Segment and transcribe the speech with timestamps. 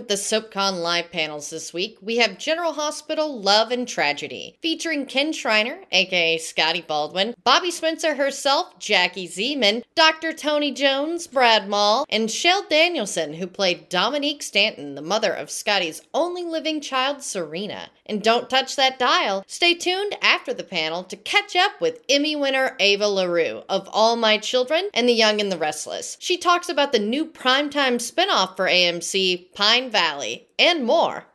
[0.00, 5.04] with the SoapCon live panels this week, we have General Hospital Love and Tragedy, featuring
[5.04, 10.32] Kin Shriner, aka Scotty Baldwin, Bobby Spencer herself, Jackie Zeman, Dr.
[10.32, 16.00] Tony Jones, Brad Maule, and Shell Danielson, who played Dominique Stanton, the mother of Scotty's
[16.14, 17.90] only living child, Serena.
[18.06, 19.44] And don't touch that dial.
[19.46, 24.16] Stay tuned after the panel to catch up with Emmy winner Ava LaRue of All
[24.16, 26.16] My Children and The Young and the Restless.
[26.18, 31.26] She talks about the new primetime spinoff for AMC Pine Valley, and more.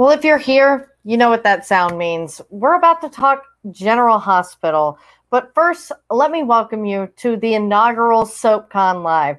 [0.00, 2.40] Well, if you're here, you know what that sound means.
[2.48, 4.98] We're about to talk General Hospital.
[5.28, 9.36] But first, let me welcome you to the inaugural SoapCon Live,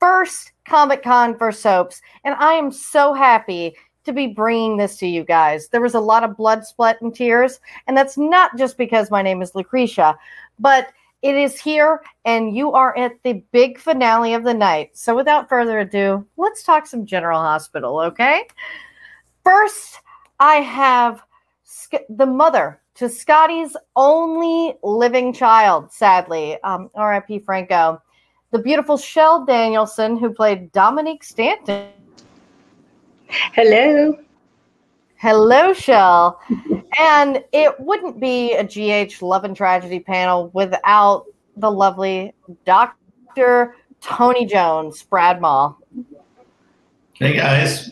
[0.00, 2.00] first Comic Con for soaps.
[2.24, 5.68] And I am so happy to be bringing this to you guys.
[5.68, 7.60] There was a lot of blood, sweat, and tears.
[7.86, 10.16] And that's not just because my name is Lucretia,
[10.58, 10.88] but
[11.20, 14.96] it is here and you are at the big finale of the night.
[14.96, 18.46] So without further ado, let's talk some General Hospital, okay?
[19.44, 20.00] First,
[20.38, 21.22] I have
[22.08, 28.00] the mother to Scotty's only living child, sadly, um, RIP Franco
[28.50, 31.88] the beautiful Shell Danielson, who played Dominique Stanton.
[33.28, 34.18] Hello.
[35.16, 36.40] Hello, Shell.
[36.98, 41.26] and it wouldn't be a GH Love and Tragedy panel without
[41.56, 42.32] the lovely
[42.64, 43.74] Dr.
[44.00, 45.76] Tony Jones, Brad Maule.
[47.14, 47.90] Hey, guys.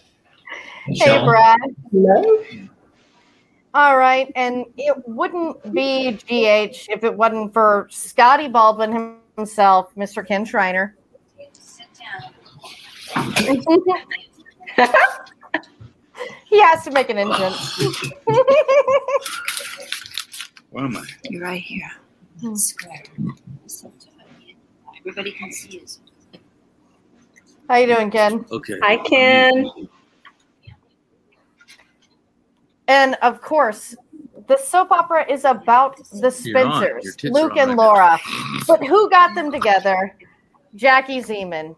[0.86, 1.58] Hey, Brad.
[1.90, 2.44] Hello.
[3.74, 4.32] All right.
[4.36, 10.26] And it wouldn't be GH if it wasn't for Scotty Baldwin himself, Mr.
[10.26, 10.96] Kin Shriner.
[16.46, 17.78] he has to make an entrance.
[20.70, 21.04] Where am I?
[21.30, 21.90] You're right here.
[22.40, 22.54] Hmm.
[22.54, 23.04] Square.
[24.98, 25.86] Everybody can see you.
[27.68, 28.44] How you doing, Kin?
[28.50, 28.74] Okay.
[28.82, 29.88] Hi, Kin.
[32.88, 33.96] And of course,
[34.48, 38.18] the soap opera is about the Spencers, Luke and Laura.
[38.66, 40.16] But who got them together?
[40.74, 41.74] Jackie Zeman,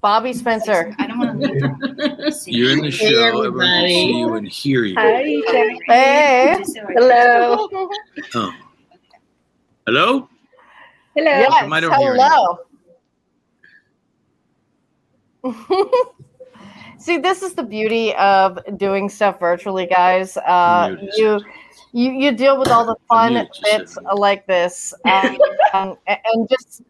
[0.00, 0.94] Bobby Spencer.
[0.98, 3.06] I don't want to You're in the show.
[3.06, 4.94] Hey, Everyone can see you and hear you.
[4.96, 5.80] Hi, Jackie.
[5.86, 6.64] Hey.
[6.94, 7.68] Hello.
[8.34, 8.52] Oh.
[9.86, 10.28] Hello?
[11.14, 11.30] Hello.
[11.30, 12.58] Yes, hello.
[16.98, 20.36] See, this is the beauty of doing stuff virtually, guys.
[20.36, 21.40] Uh, you
[21.92, 25.38] you you deal with all the fun bits like this, um,
[25.72, 26.82] and, and just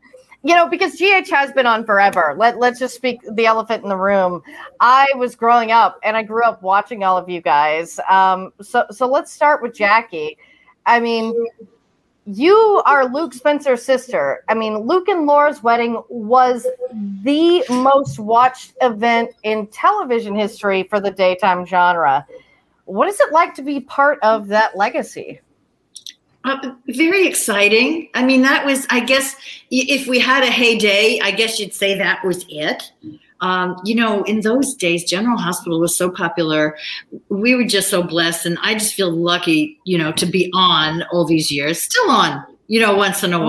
[0.43, 2.35] you know because GH has been on forever.
[2.37, 4.43] Let let's just speak the elephant in the room.
[4.81, 8.01] I was growing up, and I grew up watching all of you guys.
[8.09, 10.39] Um, so so let's start with Jackie.
[10.85, 11.35] I mean.
[12.29, 14.43] You are Luke Spencer's sister.
[14.49, 16.67] I mean, Luke and Laura's wedding was
[17.23, 22.27] the most watched event in television history for the daytime genre.
[22.87, 25.41] What is it like to be part of that legacy?
[26.45, 28.09] Uh, very exciting.
[28.15, 29.35] I mean, that was, I guess,
[29.71, 32.93] if we had a heyday, I guess you'd say that was it.
[33.41, 36.79] Um, you know, in those days, General Hospital was so popular.
[37.29, 38.47] We were just so blessed.
[38.47, 42.45] And I just feel lucky, you know, to be on all these years, still on,
[42.69, 43.47] you know, once in a mm-hmm.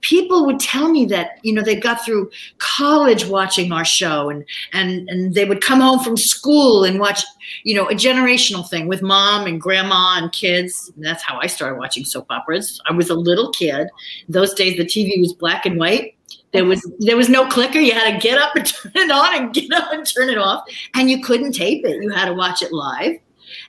[0.00, 4.44] People would tell me that you know they got through college watching our show and
[4.72, 7.22] and and they would come home from school and watch
[7.64, 10.90] you know a generational thing with mom and grandma and kids.
[10.94, 12.80] And that's how i started watching soap operas.
[12.88, 13.88] I was a little kid.
[14.28, 16.14] Those days the tv was black and white.
[16.52, 17.78] There was there was no clicker.
[17.78, 20.38] You had to get up and turn it on and get up and turn it
[20.38, 20.64] off.
[20.94, 22.02] And you couldn't tape it.
[22.02, 23.18] You had to watch it live.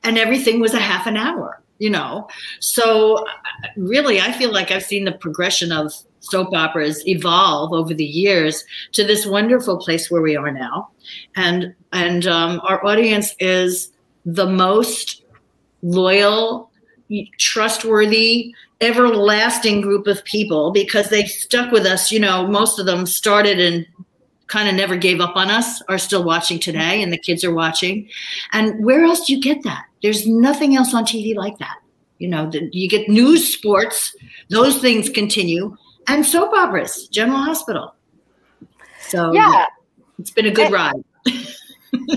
[0.03, 2.27] And everything was a half an hour you know?
[2.59, 3.25] So
[3.77, 8.63] really i feel like i've seen the progression of soap operas evolve over the years
[8.93, 10.89] to this wonderful place where we are now.
[11.35, 13.91] And and um, our audience is
[14.25, 15.23] the most
[15.81, 16.71] loyal
[17.39, 22.11] trustworthy everlasting group of people because they stuck with us.
[22.11, 23.85] You know most of them started and
[24.47, 27.53] kind of never gave up on us are still watching today and the kids are
[27.53, 28.09] watching.
[28.51, 29.85] And where else do you get that?
[30.01, 31.77] There's nothing else on tv like that.
[32.19, 34.15] You know you get news sports.
[34.49, 35.75] Those things continue
[36.09, 37.95] and soap operas, General Hospital.
[38.99, 39.65] So yeah,
[40.17, 41.03] it's been a good and, ride.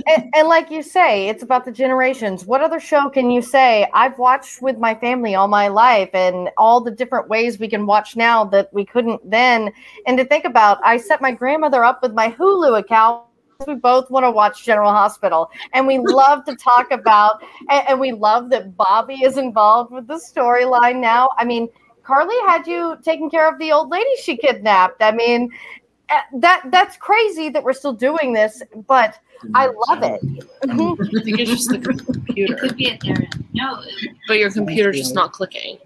[0.06, 2.46] and, and like you say, it's about the generations.
[2.46, 6.48] What other show can you say I've watched with my family all my life, and
[6.56, 9.70] all the different ways we can watch now that we couldn't then?
[10.06, 13.24] And to think about, I set my grandmother up with my Hulu account.
[13.66, 18.00] We both want to watch General Hospital, and we love to talk about, and, and
[18.00, 21.28] we love that Bobby is involved with the storyline now.
[21.36, 21.68] I mean,
[22.02, 25.02] Carly had you taking care of the old lady she kidnapped.
[25.02, 25.50] I mean,
[26.08, 29.18] eh, that that's crazy that we're still doing this, but
[29.54, 30.20] I love it.
[30.68, 31.78] I think it's just the
[32.12, 32.54] computer.
[32.54, 33.44] It could be at their end.
[33.52, 33.82] No,
[34.28, 35.78] But your computer's just not clicking.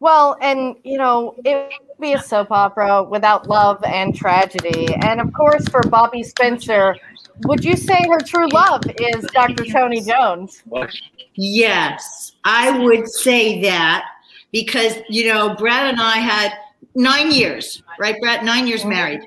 [0.00, 4.94] Well, and you know, it would be a soap opera without love and tragedy.
[5.02, 6.96] And of course, for Bobby Spencer,
[7.44, 9.64] would you say her true love is Dr.
[9.64, 10.62] Tony Jones?
[11.34, 14.04] Yes, I would say that
[14.52, 16.52] because, you know, Brad and I had
[16.94, 18.44] nine years, right, Brad?
[18.44, 18.90] Nine years mm-hmm.
[18.90, 19.20] married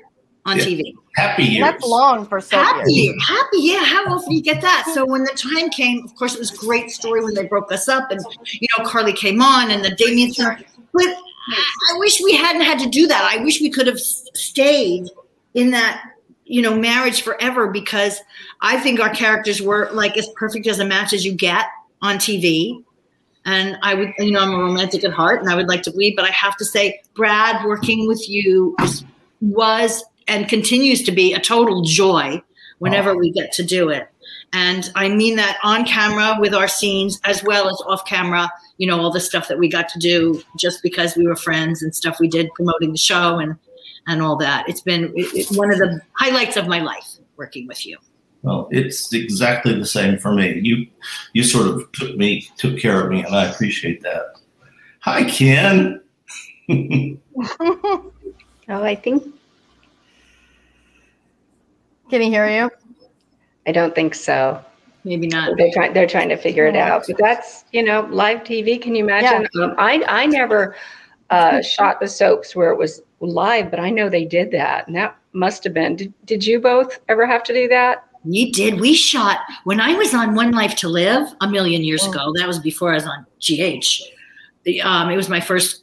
[0.44, 0.64] on Yeah.
[0.64, 0.94] TV.
[1.16, 1.64] Happy years.
[1.64, 2.64] That's long for soap.
[2.64, 3.28] Happy, years.
[3.28, 3.84] happy, yeah.
[3.84, 4.90] How often do you get that?
[4.94, 7.70] So when the time came, of course, it was a great story when they broke
[7.70, 8.20] us up, and
[8.50, 10.64] you know, Carly came on, and the Damien thing.
[10.94, 11.04] But
[11.90, 13.30] I wish we hadn't had to do that.
[13.30, 15.10] I wish we could have stayed
[15.54, 16.02] in that,
[16.44, 18.18] you know, marriage forever because
[18.62, 21.66] I think our characters were like as perfect as a match as you get
[22.00, 22.82] on TV.
[23.44, 25.90] And I would, you know, I'm a romantic at heart, and I would like to
[25.90, 28.76] believe, but I have to say, Brad, working with you
[29.40, 32.40] was and continues to be a total joy
[32.78, 34.08] whenever we get to do it.
[34.52, 38.86] And I mean that on camera with our scenes as well as off camera, you
[38.86, 41.94] know, all the stuff that we got to do just because we were friends and
[41.94, 43.56] stuff we did promoting the show and
[44.06, 44.68] and all that.
[44.68, 47.98] It's been it, it- one of the highlights of my life working with you.
[48.42, 50.58] Well, it's exactly the same for me.
[50.60, 50.86] You
[51.32, 54.36] you sort of took me took care of me, and I appreciate that.
[55.00, 56.00] Hi, Kin.
[58.68, 59.24] Oh, I think
[62.08, 62.70] Can he hear you?
[63.66, 64.62] I don't think so.
[65.04, 65.56] Maybe not.
[65.56, 65.92] They're trying.
[65.94, 67.04] They're trying to figure it out.
[67.06, 68.80] But that's you know live TV.
[68.80, 69.48] Can you imagine?
[69.60, 70.76] Um, I I never
[71.30, 74.94] uh, shot the soaps where it was live, but I know they did that, and
[74.94, 75.96] that must have been.
[75.96, 78.06] Did, did you both ever have to do that?
[78.24, 78.80] We did.
[78.80, 82.32] We shot when I was on One Life to Live a million years ago.
[82.36, 84.02] That was before I was on GH.
[84.64, 85.82] The, um, it was my first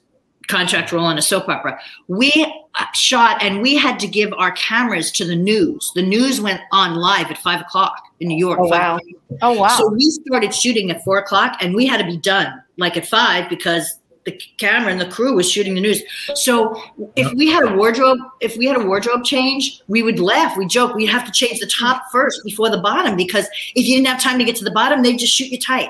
[0.49, 1.79] contract role on a soap opera.
[2.07, 2.31] We
[2.75, 5.91] uh, shot and we had to give our cameras to the news.
[5.95, 8.59] The news went on live at five o'clock in New York.
[8.59, 8.99] Oh, wow.
[9.41, 9.77] Oh wow.
[9.77, 13.05] So we started shooting at four o'clock and we had to be done like at
[13.05, 16.01] five because the camera and the crew was shooting the news.
[16.35, 16.81] So
[17.15, 20.65] if we had a wardrobe, if we had a wardrobe change, we would laugh, we
[20.65, 24.07] joke, we'd have to change the top first before the bottom because if you didn't
[24.07, 25.89] have time to get to the bottom, they'd just shoot you tight.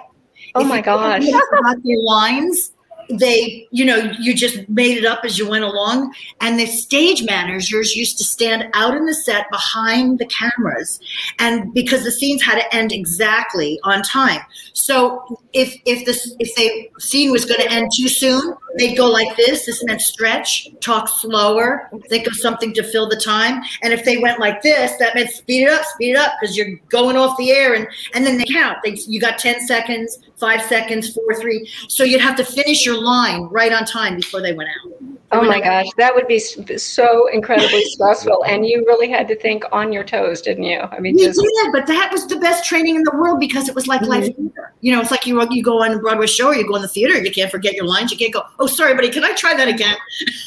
[0.56, 1.26] Oh If my you gosh.
[1.26, 2.72] didn't your lines,
[3.10, 6.14] they, you know, you just made it up as you went along.
[6.42, 11.00] And the stage managers used to stand out in the set behind the cameras,
[11.40, 14.42] and because the scenes had to end exactly on time.
[14.74, 19.10] So if if this if the scene was going to end too soon, they'd go
[19.10, 19.66] like this.
[19.66, 23.62] This meant stretch, talk slower, think of something to fill the time.
[23.82, 26.56] And if they went like this, that meant speed it up, speed it up, because
[26.56, 27.74] you're going off the air.
[27.74, 28.78] And and then they count.
[28.84, 31.70] They, you got ten seconds, five seconds, four, three.
[31.88, 35.10] So you'd have to finish your line right on time before they went out.
[35.32, 39.64] Oh my gosh, that would be so incredibly stressful, and you really had to think
[39.72, 40.80] on your toes, didn't you?
[40.80, 43.70] I mean, We just did, but that was the best training in the world because
[43.70, 44.48] it was like live mm-hmm.
[44.48, 44.74] theater.
[44.82, 46.82] You know, it's like you you go on a Broadway show or you go in
[46.82, 48.12] the theater, you can't forget your lines.
[48.12, 49.96] You can't go, oh, sorry, buddy, can I try that again?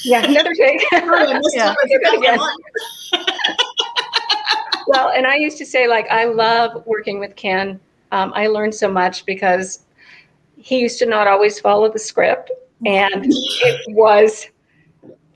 [0.04, 0.80] yeah, another take.
[0.90, 1.74] Sorry, Yeah.
[1.82, 2.02] it.
[2.02, 3.26] I forgot my line.
[4.88, 7.78] well, and I used to say, like, I love working with Kin.
[8.10, 9.80] Um, I learned so much because
[10.56, 12.50] he used to not always follow the script,
[12.84, 14.46] and it was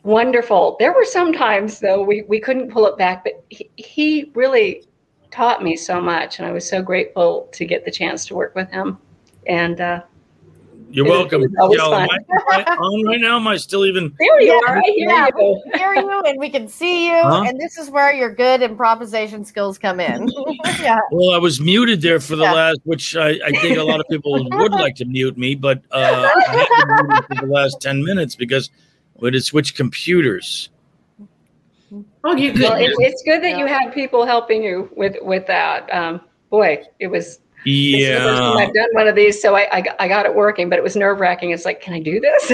[0.02, 0.76] wonderful.
[0.78, 4.84] There were some times, though, we, we couldn't pull it back, but he, he really
[5.30, 8.54] taught me so much, and I was so grateful to get the chance to work
[8.54, 8.98] with him.
[9.46, 10.02] And uh,
[10.90, 11.42] You're welcome.
[11.42, 12.02] it was always Yo, fun.
[12.02, 13.36] am I on right now?
[13.36, 14.12] Am I still even?
[14.18, 14.78] there you are.
[14.78, 15.28] I hear yeah.
[15.38, 15.62] you.
[15.64, 17.44] We can hear you and we can see you, Huh?
[17.46, 20.28] and this is where your good improvisation skills come in.
[20.80, 20.98] yeah.
[21.12, 22.52] Well, I was muted there for the Yeah.
[22.52, 25.82] last, which I, I think a lot of people would like to mute me, but
[25.92, 28.70] uh, I had been muted for the last 10 minutes because
[29.16, 30.70] we had to switch computers.
[32.24, 32.62] Oh, you're good.
[32.62, 35.88] Well, it, it's good that you had people helping you with with that.
[35.94, 37.38] Um, boy, it was.
[37.64, 38.64] This is the first time Yeah.
[38.66, 40.82] I've done one of these, so I, I, got- I got it working, but it
[40.82, 41.50] was nerve wracking.
[41.50, 42.52] It's like, can I do this?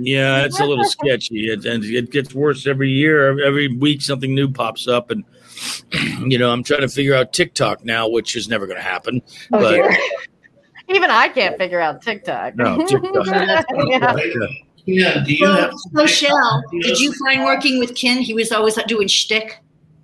[0.00, 1.50] Yeah, it's a little sketchy.
[1.50, 3.42] It, and it gets worse every year.
[3.44, 5.10] Every week, something new pops up.
[5.10, 5.24] And,
[6.30, 9.22] you know, I'm trying to figure out TikTok now, which is never going to happen.
[9.52, 9.96] oh But- dear.
[10.90, 12.56] Even I can't figure out TikTok.
[12.56, 13.26] No, TikTok.
[13.88, 14.14] yeah.
[14.86, 18.22] Yeah, do you Well, have so did you find working with Kin?
[18.22, 19.58] He was always doing shtick.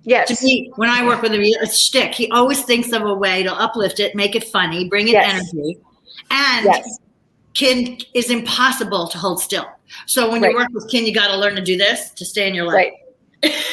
[0.05, 0.39] Yes.
[0.39, 2.13] To me, when I work with him, a shtick.
[2.13, 5.33] He always thinks of a way to uplift it, make it funny, bring it Yes.
[5.33, 5.77] energy,
[6.31, 6.99] and Yes.
[7.55, 9.65] Kin is impossible to hold still.
[10.05, 12.47] So when you work with Kin, you got to learn to do this to stay
[12.47, 12.93] in your lane.
[13.43, 13.53] Right.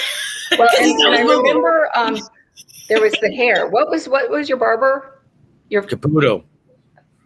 [0.58, 2.18] Well, and, and I remember um,
[2.90, 3.68] there was the hair.
[3.68, 5.22] What was what was your barber?
[5.70, 6.44] Your Caputo.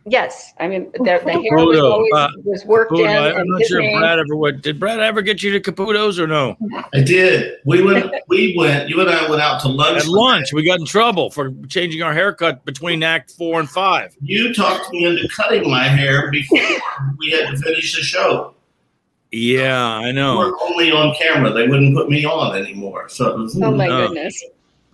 [0.06, 0.54] Yes.
[0.58, 3.00] I mean the, the hair was always Uh, was worked Caputo.
[3.00, 3.06] in.
[3.08, 3.98] I- I'm not sure name.
[3.98, 4.62] Brad ever went.
[4.62, 6.56] Did Brad ever get you to Caputo's or no?
[6.94, 7.54] I did.
[7.64, 8.12] We went.
[8.28, 8.88] We went.
[8.88, 9.98] You and I went out to lunch.
[10.02, 14.16] At lunch, we got in trouble for changing our haircut between Act Four and Five.
[14.22, 16.58] You talked me into cutting my hair before
[17.18, 18.54] we had to finish the show.
[19.32, 20.38] Yeah, I We know.
[20.38, 21.50] were only on camera.
[21.52, 23.08] They wouldn't put me on anymore.
[23.08, 24.06] So it was, Oh my No.
[24.08, 24.42] goodness.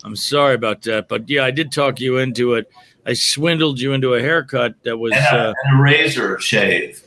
[0.05, 2.69] I'm sorry about that, but yeah, I did talk you into it.
[3.07, 7.03] I swindled you into a haircut that was, and, a, uh, and a razor shave.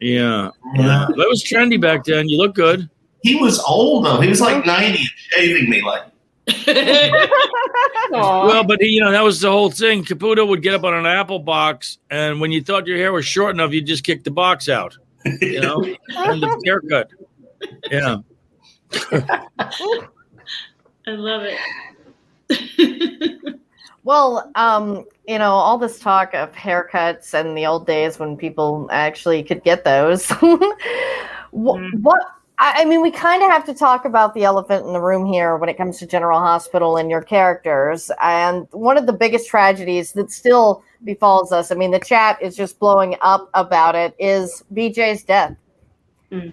[0.00, 1.06] yeah, yeah.
[1.08, 2.28] That was trendy back then.
[2.28, 2.88] You look good.
[3.22, 4.20] He was old though.
[4.20, 6.04] He was like ninety, shaving me like.
[8.10, 10.04] Well, but he, you know that was the whole thing.
[10.04, 13.26] Caputo would get up on an apple box, and when you thought your hair was
[13.26, 14.96] short enough, you just kick the box out.
[15.40, 17.10] You know, and the haircut.
[17.90, 18.18] Yeah.
[21.06, 21.42] I love
[22.48, 23.60] it.
[24.04, 28.88] Well, um, you know, all this talk of haircuts and the old days when people
[28.90, 30.30] actually could get those.
[31.50, 32.22] what, what
[32.58, 35.26] I I mean, we kind of have to talk about the elephant in the room
[35.26, 38.10] here when it comes to General Hospital and your characters.
[38.20, 42.56] And one of the biggest tragedies that still befalls us, I mean, the chat is
[42.56, 45.56] just blowing up about it, is BJ's death.
[46.32, 46.52] Mm.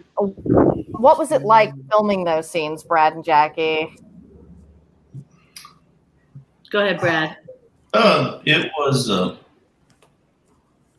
[0.92, 3.98] What was it like filming those scenes, Brad and Jackie?
[6.75, 7.38] Go ahead, Brad.
[7.94, 9.10] Uh, it was.
[9.10, 9.38] Uh,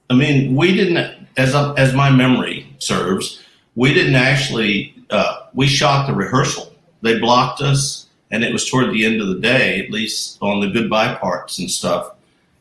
[0.08, 4.94] I mean, we didn't, as as my memory serves, we didn't actually.
[5.10, 6.72] Uh, we shot the rehearsal.
[7.02, 10.60] They blocked us, and it was toward the end of the day, at least on
[10.60, 12.14] the goodbye parts and stuff.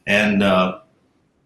[0.06, 0.80] And uh,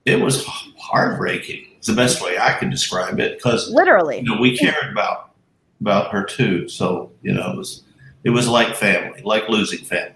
[0.06, 0.44] it was
[0.76, 1.68] heartbreaking.
[1.78, 4.22] It's the best way I can describe it because Literally.
[4.22, 5.34] you know we cared about
[5.82, 6.68] about her too.
[6.68, 7.84] So you know, it was
[8.24, 10.16] it was like family, like losing family.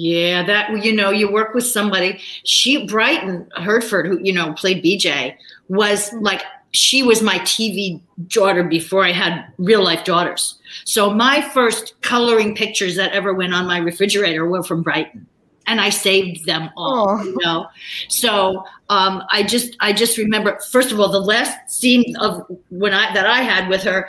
[0.00, 2.20] Yeah, that you know, you work with somebody.
[2.44, 5.34] She Brighton Hertford, who you know played BJ,
[5.68, 6.40] was like
[6.70, 10.56] she was my TV daughter before I had real life daughters.
[10.84, 15.26] So my first coloring pictures that ever went on my refrigerator were from Brighton,
[15.66, 17.18] and I saved them all.
[17.18, 17.24] Oh.
[17.24, 17.66] You know,
[18.06, 22.94] so um, I just I just remember first of all the last scene of when
[22.94, 24.08] I that I had with her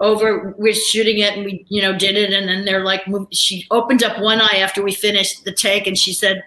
[0.00, 2.32] over we're shooting it and we you know did it.
[2.32, 5.96] And then they're like she opened up one eye after we finished the take and
[5.96, 6.42] she said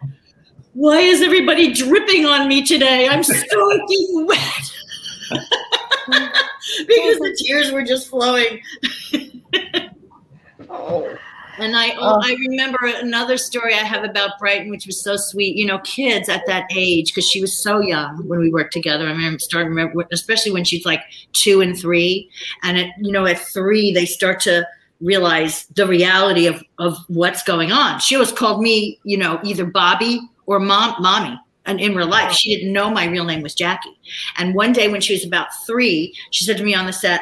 [0.74, 3.08] why is everybody dripping on me today?
[3.08, 4.76] I'm soaking wet.
[6.78, 8.62] Because the tears were just flowing.
[10.72, 11.18] Oh.
[11.60, 12.22] And I oh, oh.
[12.24, 15.56] I remember another story I have about Brighton, which was so sweet.
[15.56, 19.06] You know, kids at that age, because she was so young when we worked together.
[19.06, 21.02] I remember starting, remember, especially when she's like
[21.34, 22.30] two and three,
[22.64, 24.68] and at you know at three they start to
[25.02, 28.00] realize the reality of of what's going on.
[28.00, 31.40] She always called me, you know, either Bobby or mom, mommy.
[31.66, 32.34] And in real life, oh.
[32.34, 34.00] she didn't know my real name was Jackie.
[34.38, 37.22] And one day when she was about three, she said to me on the set,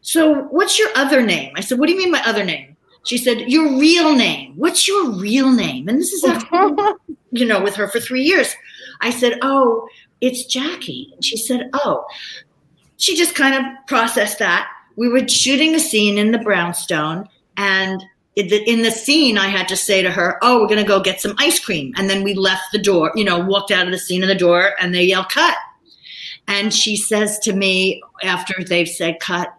[0.00, 1.52] So what's your other name?
[1.56, 2.69] I said, What do you mean my other name?
[3.04, 4.52] She said, Your real name.
[4.56, 5.88] What's your real name?
[5.88, 6.74] And this is after,
[7.30, 8.54] you know, with her for three years.
[9.00, 9.88] I said, Oh,
[10.20, 11.10] it's Jackie.
[11.14, 12.06] And she said, Oh.
[12.98, 14.68] She just kind of processed that.
[14.96, 17.26] We were shooting a scene in the brownstone,
[17.56, 18.04] and
[18.36, 21.20] in the, scene, I had to say to her, Oh, we're going to go get
[21.20, 21.92] some ice cream.
[21.96, 24.34] And then we left the door, you know, walked out of the scene in the
[24.34, 25.56] door, and they yell, Cut.
[26.46, 29.54] And she says to me after they've said, Cut,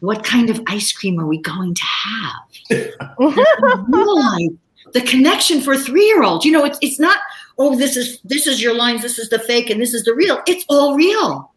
[0.00, 2.45] what kind of ice cream are we going to have?
[2.70, 4.50] Realize
[4.92, 6.44] the connection for a three-year-old.
[6.44, 7.18] You know, it's it's not,
[7.58, 10.14] oh, this is this is your lines, this is the fake, and this is the
[10.14, 10.40] real.
[10.46, 11.52] It's all real.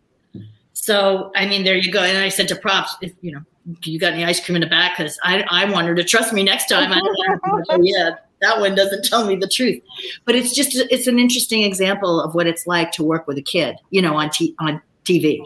[0.74, 2.02] So I mean, there you go.
[2.02, 3.42] And I said to props, if you know,
[3.84, 4.98] you got any ice cream in the back?
[4.98, 6.92] Because I I want her to trust me next time.
[6.92, 8.12] I yeah,
[8.42, 9.82] that one doesn't tell me the truth.
[10.26, 13.42] But it's just it's an interesting example of what it's like to work with a
[13.42, 15.42] kid, you know, on t- on TV.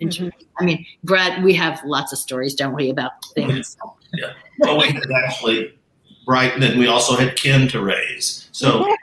[0.00, 0.28] And mm-hmm.
[0.58, 3.76] I mean, Brad, we have lots of stories, don't we, about things.
[4.14, 4.32] Yeah.
[4.58, 5.78] Well, we had actually
[6.24, 8.48] Brighton, and we also had Kin to raise.
[8.52, 8.80] So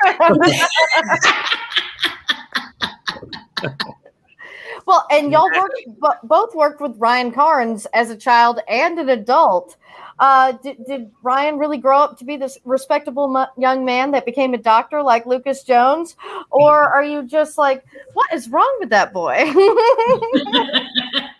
[4.86, 9.10] well, and y'all worked, bo- both worked with Ryan Carnes as a child and an
[9.10, 9.76] adult.
[10.20, 14.26] Uh, did, did Ryan really grow up to be this respectable mu- young man that
[14.26, 16.18] became a doctor like Lucas Jones?
[16.52, 19.52] Or are you just like, what is wrong with that boy?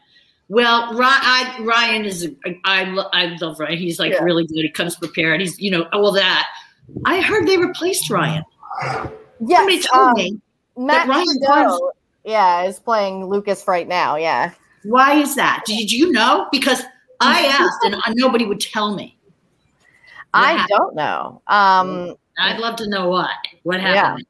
[0.50, 2.30] Well, Ryan is
[2.66, 3.78] I, I love Ryan.
[3.78, 4.24] He's like Yeah.
[4.24, 4.58] really good.
[4.58, 5.40] He comes prepared.
[5.42, 6.48] He's you know all that.
[7.06, 8.44] I heard they replaced Ryan.
[9.40, 10.42] Yes, Somebody told um, me.
[10.76, 14.16] Matt Ryan Trudeau, was- yeah, is playing Lucas right now.
[14.16, 14.52] Yeah.
[14.84, 15.64] Why is that?
[15.66, 16.48] Did you know?
[16.52, 16.82] Because
[17.20, 19.18] I asked and nobody would tell me.
[20.34, 20.70] I happened?
[20.70, 21.42] don't know.
[21.48, 23.30] Um, I'd love to know what
[23.64, 24.26] what happened.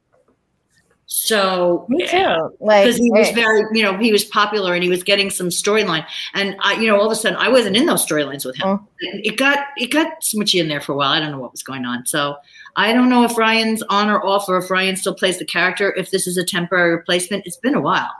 [1.12, 2.56] So me eh, too.
[2.60, 5.48] Like, because he was very, you know, he was popular and he was getting some
[5.48, 6.06] storyline.
[6.34, 8.68] And I, you know, all of a sudden, I wasn't in those storylines with him.
[8.68, 8.86] Oh.
[9.00, 11.10] It got it got smutchy in there for a while.
[11.10, 12.06] I don't know what was going on.
[12.06, 12.36] So
[12.76, 15.92] I don't know if Ryan's on or off, or if Ryan still plays the character.
[15.96, 18.12] If this is a temporary replacement, it's been a while.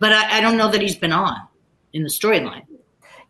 [0.00, 1.36] But I, I don't know that he's been on
[1.92, 2.64] in the storyline.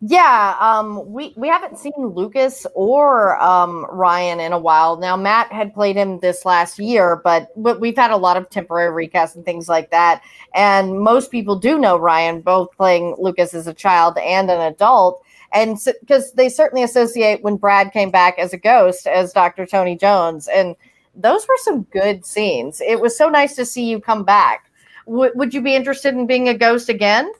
[0.03, 5.15] Yeah, um, we we haven't seen Lucas or um, Ryan in a while now.
[5.15, 9.07] Matt had played him this last year, but but we've had a lot of temporary
[9.07, 10.23] recasts and things like that.
[10.55, 15.23] And most people do know Ryan, both playing Lucas as a child and an adult,
[15.53, 19.67] and because they certainly associate when Brad came back as a ghost as Dr.
[19.67, 20.75] Tony Jones, and
[21.13, 22.81] those were some good scenes.
[22.81, 24.65] It was so nice to see you come back.
[25.05, 27.31] W- would you be interested in being a ghost again?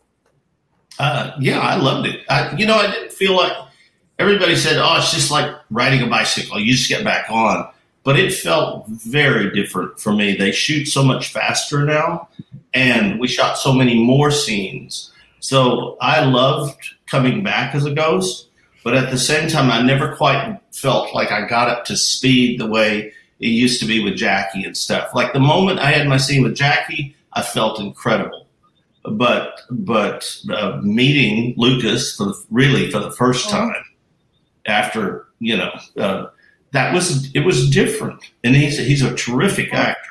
[1.00, 2.22] Uh, yeah, I loved it.
[2.30, 3.54] I, you know, I didn't feel like
[4.20, 6.60] everybody said, "Oh, it's just like riding a bicycle.
[6.60, 7.68] You just get back on."
[8.04, 10.36] But it felt very different for me.
[10.36, 12.30] They shoot so much faster now,
[12.74, 15.12] and we shot so many more scenes.
[15.40, 18.48] So I loved coming back as a ghost,
[18.84, 22.60] but at the same time, I never quite felt like I got up to speed
[22.60, 25.14] the way it used to be with Jackie and stuff.
[25.16, 28.46] Like the moment I had my scene with Jackie, I felt incredible
[29.04, 33.84] but but uh, meeting Lucas for the, really for the first time
[34.66, 36.28] after you know uh,
[36.72, 40.10] that was it was different, and he's he's a terrific actor.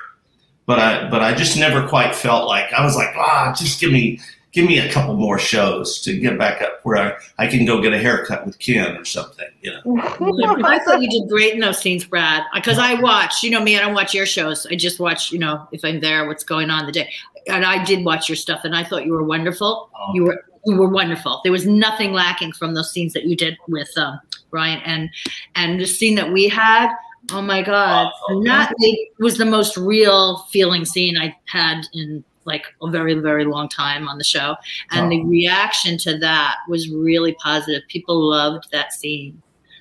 [0.67, 3.93] But I but I just never quite felt like I was like ah just give
[3.93, 4.21] me
[4.53, 7.81] give me a couple more shows to get back up where I, I can go
[7.81, 9.99] get a haircut with Kin or something you know.
[10.65, 12.45] I thought you did great in those scenes, Brad.
[12.55, 14.67] Because I watch, you know me, I don't watch your shows.
[14.67, 17.11] I just watch, you know, if I'm there, what's going on the day.
[17.49, 19.91] And I did watch your stuff, and I thought you were wonderful.
[19.95, 20.11] Oh.
[20.15, 21.41] You were you were wonderful.
[21.43, 24.21] There was nothing lacking from those scenes that you did with um,
[24.51, 25.11] Ryan and
[25.55, 26.91] and the scene that we had.
[27.33, 28.73] Oh my God, Oh, that
[29.19, 34.09] was the most real feeling scene I had in like a very very long time
[34.09, 34.57] on the show,
[34.91, 37.83] and the reaction to that was really positive.
[37.89, 39.41] People loved that scene.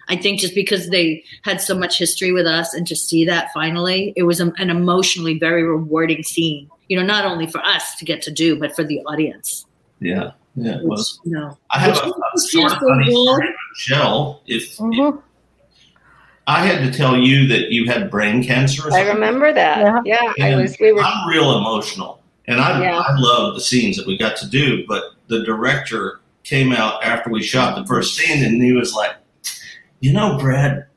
[0.09, 3.53] I think just because they had so much history with us and to see that
[3.53, 6.69] finally, it was an emotionally very rewarding scene.
[6.89, 9.65] You know, not only for us to get to do, but for the audience.
[10.01, 10.79] Yeah, yeah.
[10.79, 11.19] It was.
[11.23, 14.41] You know, I have a, Which a was sort of funny story with Michelle.
[14.47, 15.21] If, if Mhm.
[16.47, 20.01] I had to tell you that you had brain cancer, I remember that.
[20.05, 20.75] Yeah, I was.
[20.79, 21.01] We were.
[21.03, 22.97] I'm real emotional, and I Yeah.
[22.99, 24.83] I love the scenes that we got to do.
[24.87, 29.11] But the director came out after we shot the first scene, and he was like,
[29.99, 30.87] "You know, Brad,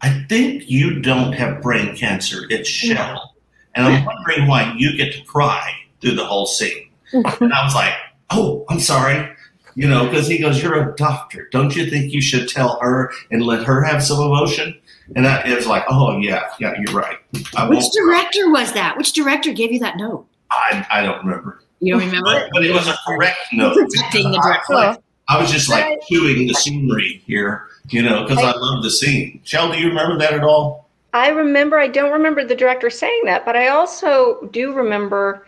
[0.00, 2.46] I think you don't have brain cancer.
[2.50, 3.35] It's Shell,
[3.76, 7.74] and I'm wondering why you get to cry through the whole scene." and I was
[7.74, 7.92] like,
[8.30, 9.28] "Oh, I'm sorry."
[9.74, 11.48] You know, because he goes, "You're a doctor.
[11.52, 14.74] Don't you think you should tell her and let her have some emotion?"
[15.14, 17.18] And I, it was like, "Oh yeah, yeah, you're right."
[17.56, 18.96] I Which won't- director was that?
[18.96, 20.26] Which director gave you that note?
[20.50, 21.60] I, I don't remember.
[21.80, 22.24] You don't remember?
[22.24, 23.74] But, but it was a correct note.
[23.76, 24.74] Protecting the director.
[24.74, 28.90] Well, I was just like chewing the scenery here, you know, because I love the
[28.90, 29.40] scene.
[29.44, 30.85] Shell, do you remember that at all?
[31.12, 31.78] I remember.
[31.78, 35.46] I don't remember the director saying that, but I also do remember.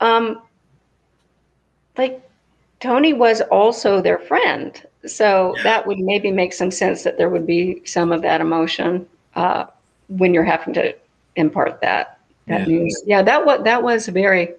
[0.00, 0.42] Um,
[1.96, 2.22] like
[2.80, 5.62] Tony was also their friend, so Yeah.
[5.64, 9.64] that would maybe make some sense that there would be some of that emotion uh,
[10.08, 10.94] when you're having to
[11.36, 12.66] impart that that Yeah.
[12.66, 13.02] news.
[13.06, 14.54] Yeah, that was that was a very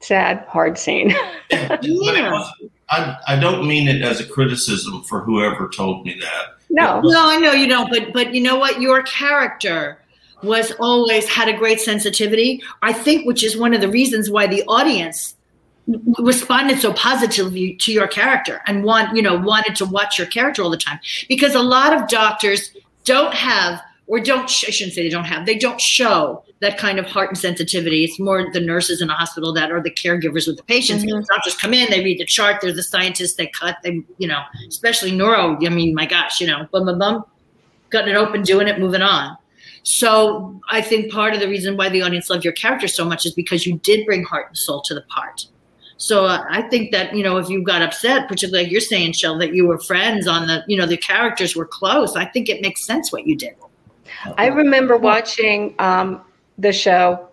[0.00, 1.10] sad, hard scene.
[1.50, 2.42] But it Yeah.
[2.90, 6.56] Was, I, I don't mean it as a criticism for whoever told me that.
[6.70, 8.80] no, No, I know you don't, but but you know what?
[8.80, 9.98] Your character
[10.42, 12.62] was always had a great sensitivity.
[12.82, 15.34] I think, which is one of the reasons why the audience
[16.18, 20.62] responded so positively to your character and want you know wanted to watch your character
[20.62, 22.72] all the time because a lot of doctors
[23.04, 26.78] don't have or don't sh- I shouldn't say they don't have they don't show that
[26.78, 29.90] kind of heart and sensitivity it's more the nurses in a hospital that are the
[29.90, 33.46] caregivers with the patients doctors come in they read the chart they're the scientists they
[33.48, 37.24] cut they you know especially neuro I mean my gosh you know bum bum bum
[37.90, 39.36] cutting it open doing it moving on
[39.88, 43.24] so I think part of the reason why the audience loved your character so much
[43.24, 45.46] is because you did bring heart and soul to the part.
[45.96, 49.12] So uh, I think that you know if you got upset, particularly like you're saying,
[49.12, 52.16] Shell, that you were friends on the you know the characters were close.
[52.16, 53.54] I think it makes sense what you did.
[54.36, 56.22] I remember watching um,
[56.58, 57.28] the show,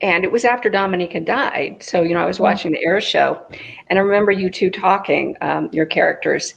[0.00, 1.82] and it was after Dominique had died.
[1.82, 3.40] So, you know, I was watching the air show,
[3.88, 6.54] and I remember you two talking, um, your characters.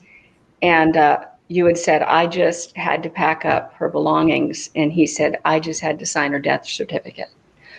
[0.62, 4.70] And uh, you had said, I just had to pack up her belongings.
[4.76, 7.30] And he said, I just had to sign her death certificate.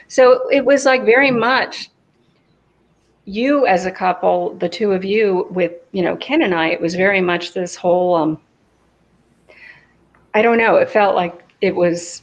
[0.09, 1.91] So it was like very much
[3.25, 6.81] you as a couple, the two of you with, you know, Kin and I, it
[6.81, 8.41] was very much this whole, um,
[10.37, 12.21] I don't know, it felt like it was,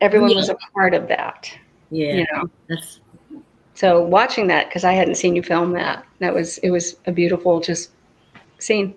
[0.00, 0.36] everyone Yeah.
[0.36, 1.50] was a part of that,
[1.90, 2.14] Yeah.
[2.14, 2.48] you know?
[2.68, 3.00] That's
[3.74, 7.12] So watching that, because I hadn't seen you film that, that was, it was a
[7.12, 7.90] beautiful just
[8.58, 8.94] scene.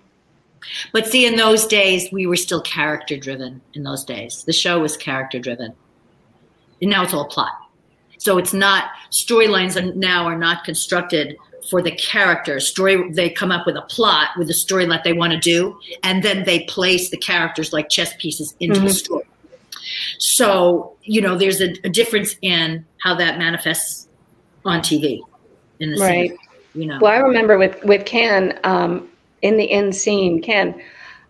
[0.92, 3.60] But see, in those days, we were still character driven.
[3.74, 5.72] In those days, the show was character driven,
[6.80, 7.52] and now it's all plot.
[8.18, 11.36] So it's not storylines now are not constructed
[11.70, 12.68] for the characters.
[12.68, 15.78] Story they come up with a plot with a story that they want to do,
[16.02, 18.94] and then they place the characters like chess pieces into the Mhm.
[18.94, 19.24] story.
[20.18, 24.08] So you know, there's a, a difference in how that manifests
[24.64, 25.20] on TV.
[25.80, 26.30] In the Right.
[26.30, 26.38] scene,
[26.74, 26.98] you know.
[27.00, 29.08] Well, I remember with with Kin um,
[29.42, 30.80] in the end scene, Kin,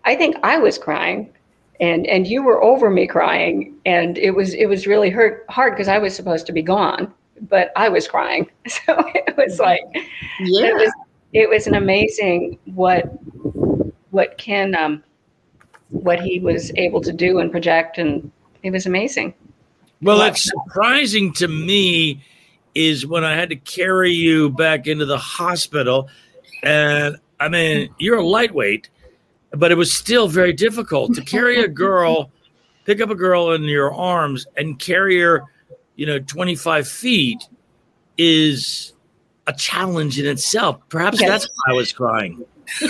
[0.05, 1.33] I think I was crying,
[1.81, 5.73] and and you were over me crying, and it was it was really hurt hard
[5.73, 9.83] because I was supposed to be gone, but I was crying, so it was like
[10.41, 10.67] yeah.
[10.67, 10.93] it was
[11.33, 13.05] it was an amazing what
[14.11, 15.03] what Kin um,
[15.91, 18.31] what he was able to do and project, and
[18.63, 19.35] it was amazing.
[20.03, 22.23] Well, it's surprising to me
[22.75, 26.09] is when I had to carry you back into the hospital.
[26.63, 28.91] And I mean, you're a lightweight,
[29.53, 32.31] but it was still very difficult to carry a girl,
[32.85, 35.45] pick up a girl in your arms and carry her,
[35.97, 37.49] you know, 25 feet
[38.19, 38.93] is
[39.47, 40.81] a challenge in itself.
[40.89, 41.29] Perhaps Yes.
[41.31, 42.45] that's why I was crying.
[42.83, 42.87] Uh,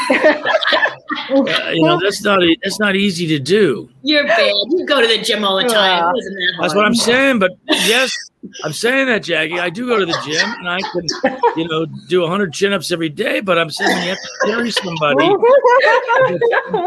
[1.74, 3.90] you know, that's not that's not easy to do.
[4.02, 4.52] You're bad.
[4.70, 6.04] You go to the gym all the time.
[6.04, 7.38] It wasn't that That's what I'm saying.
[7.40, 8.16] But yes,
[8.62, 9.58] I'm saying that, Jackie.
[9.58, 12.92] I do go to the gym and I can, you know, do 100 chin ups
[12.92, 13.40] every day.
[13.40, 15.24] But I'm saying you have to carry somebody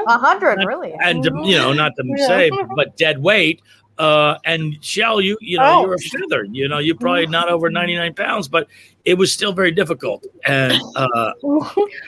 [0.08, 0.93] A hundred, really.
[1.01, 2.27] and, to, you know, not to Yeah.
[2.27, 3.62] say, but dead weight.
[3.97, 5.86] Uh, and Shell, you, you know, Oh.
[5.86, 6.43] you're a feather.
[6.45, 8.67] You know, you're probably not over 99 pounds, but
[9.05, 10.25] it was still very difficult.
[10.45, 11.31] And uh,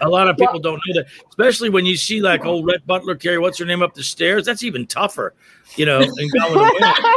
[0.02, 3.15] a lot of people don't know that, especially when you see like old Rhett Butler
[3.15, 4.45] carry what's her name up the stairs.
[4.45, 5.34] That's even tougher,
[5.78, 6.69] you know, and going away.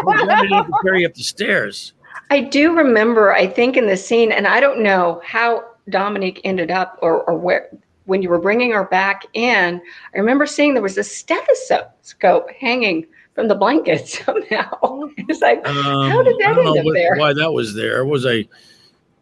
[0.04, 1.92] Why did you have to carry up the stairs?
[2.30, 6.70] I do remember, I think in the scene, and I don't know how Dominique ended
[6.70, 7.68] up or, or where,
[8.06, 9.80] when you were bringing her back in,
[10.14, 15.08] I remember seeing there was a stethoscope hanging from the blanket somehow.
[15.16, 17.14] It's like, Um, how did I that don't know end up what- there?
[17.16, 18.04] why that was there.
[18.04, 18.46] Was I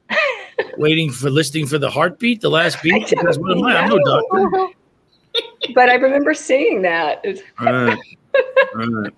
[0.77, 3.09] waiting for listening for the heartbeat, the last beat?
[3.09, 3.77] don't Because what am I?
[3.77, 4.67] I'm no doctor.
[5.77, 7.25] But I remember seeing that.
[7.61, 7.99] All right.
[8.75, 9.13] All right.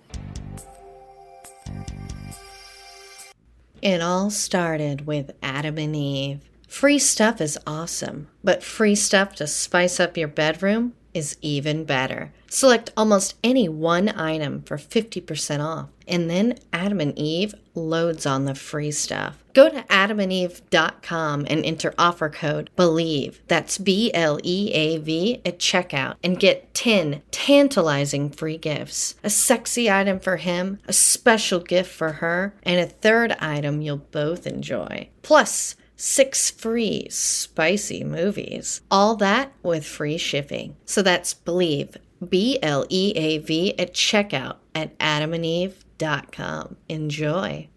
[3.81, 6.40] It all started with Adam and Eve.
[6.68, 12.33] Free stuff is awesome, but free stuff to spice up your bedroom is even better.
[12.48, 18.44] Select almost any one item for 50% off, and then Adam and Eve loads on
[18.44, 19.42] the free stuff.
[19.55, 25.59] Go to adamandeve.com and enter offer code BLEAV, that's B L E A V, at
[25.59, 29.14] checkout and get 10 tantalizing free gifts.
[29.22, 33.98] A sexy item for him, a special gift for her, and a third item you'll
[33.98, 35.09] both enjoy.
[35.22, 38.80] Plus, six free spicy movies.
[38.90, 40.76] All that with free shipping.
[40.84, 41.96] So that's Bleav,
[42.28, 46.76] B L E A V, at checkout at adamandeve.com.
[46.88, 47.68] Enjoy.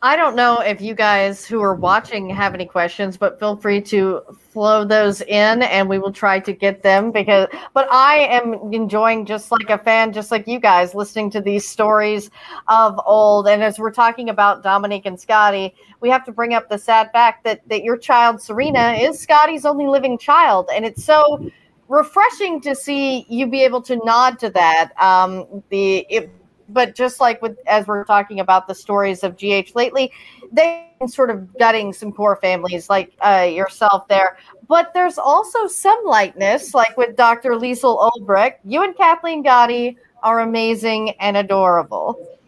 [0.00, 3.80] I don't know if you guys who are watching have any questions, but feel free
[3.82, 8.72] to flow those in and we will try to get them because but I am
[8.72, 12.30] enjoying just like a fan, just like you guys, listening to these stories
[12.68, 13.48] of old.
[13.48, 17.10] And as we're talking about Dominique and Scotty, we have to bring up the sad
[17.10, 20.68] fact that that your child Serena is Scotty's only living child.
[20.72, 21.50] And it's so
[21.88, 24.92] refreshing to see you be able to nod to that.
[25.02, 26.30] Um the it
[26.68, 30.12] but just like with as we're talking about the stories of GH lately,
[30.52, 34.38] they've been sort of gutting some core families like uh, yourself there.
[34.68, 37.52] But there's also some lightness, like with Dr.
[37.52, 38.56] Liesl Obrecht.
[38.64, 42.38] You and Kathleen Gati are amazing and adorable.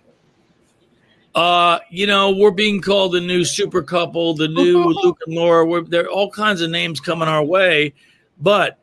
[1.35, 5.64] Uh, you know, we're being called the new super couple, the new Luke and Laura.
[5.64, 7.94] We're, there are all kinds of names coming our way,
[8.40, 8.78] but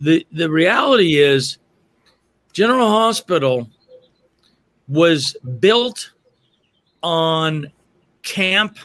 [0.00, 1.58] the the reality is,
[2.52, 3.68] General Hospital
[4.88, 6.12] was built
[7.02, 7.70] on
[8.22, 8.78] camp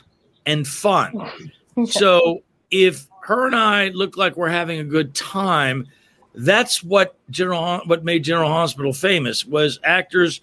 [0.45, 1.31] and fun.
[1.85, 5.87] So if her and I look like we're having a good time,
[6.35, 10.41] that's what General what made General Hospital famous was actors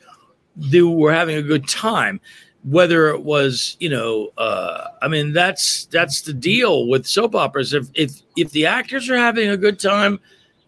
[0.71, 2.21] who were having a good time.
[2.67, 7.73] whether it was you know uh, i mean that's that's the deal with soap operas
[7.73, 10.19] if if if the actors are having a good time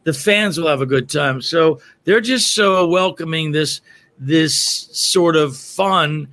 [0.05, 3.81] the fans will have a good time so they're just so welcoming this
[4.19, 6.29] this sort of fun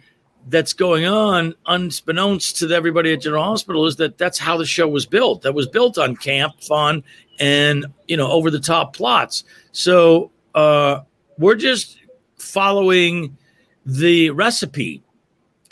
[0.47, 4.87] that's going on unbeknownst to everybody at general hospital is that that's how the show
[4.87, 7.03] was built that was built on camp fun
[7.39, 10.99] and you know over the top plots so uh
[11.39, 11.97] we're just
[12.37, 13.35] following
[13.85, 15.03] the recipe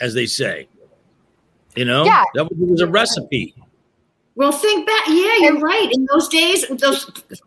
[0.00, 0.68] as they say.
[1.76, 2.24] You know, Yeah.
[2.34, 3.54] that was, was a recipe.
[4.36, 5.06] Well, think back.
[5.06, 5.88] Yeah, you're right.
[5.92, 7.04] In those days, those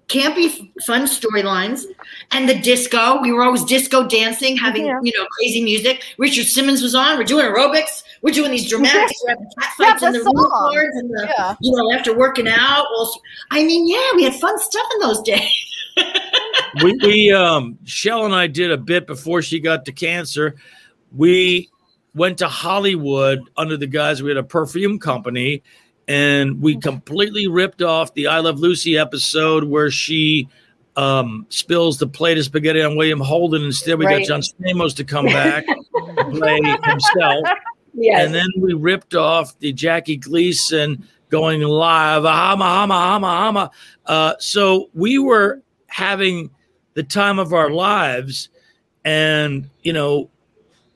[0.08, 1.84] campy, fun storylines,
[2.32, 3.22] and the disco.
[3.22, 4.98] We were always disco dancing, having Yeah.
[5.04, 6.02] you know crazy music.
[6.18, 7.18] Richard Simmons was on.
[7.18, 8.04] We're doing aerobics.
[8.22, 10.72] We're doing these dramatic we're having cat Yeah, fights in the the roof song.
[10.74, 11.56] guards and the Yeah.
[11.60, 12.86] you know after working out.
[12.96, 13.22] Well,
[13.52, 15.52] I mean, yeah, we had fun stuff in those days.
[16.84, 20.56] we, we um Shell and I did a bit before she got to cancer.
[21.14, 21.70] We
[22.14, 25.64] went to Hollywood under the guise we had a perfume company,
[26.08, 30.48] and we completely ripped off the I Love Lucy episode where she
[30.96, 33.64] um spills the plate of spaghetti on William Holden.
[33.64, 34.20] Instead, we Right.
[34.20, 37.48] got John Stamos to come back and play himself.
[37.94, 38.26] Yes.
[38.26, 43.72] And then we ripped off the Jackie Gleason going live, hama, hama, hama, hama.
[44.06, 46.50] Uh, so we were having
[46.94, 48.50] the time of our lives.
[49.04, 50.30] And, you know,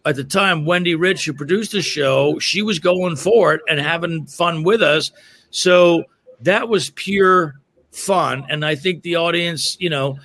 [0.06, 3.80] at the time, Wendy Rich, who produced the show, she was going for it and
[3.80, 5.12] having fun with us.
[5.52, 6.06] So
[6.42, 7.60] that was pure
[7.92, 8.46] fun.
[8.50, 10.18] And I think the audience, you know,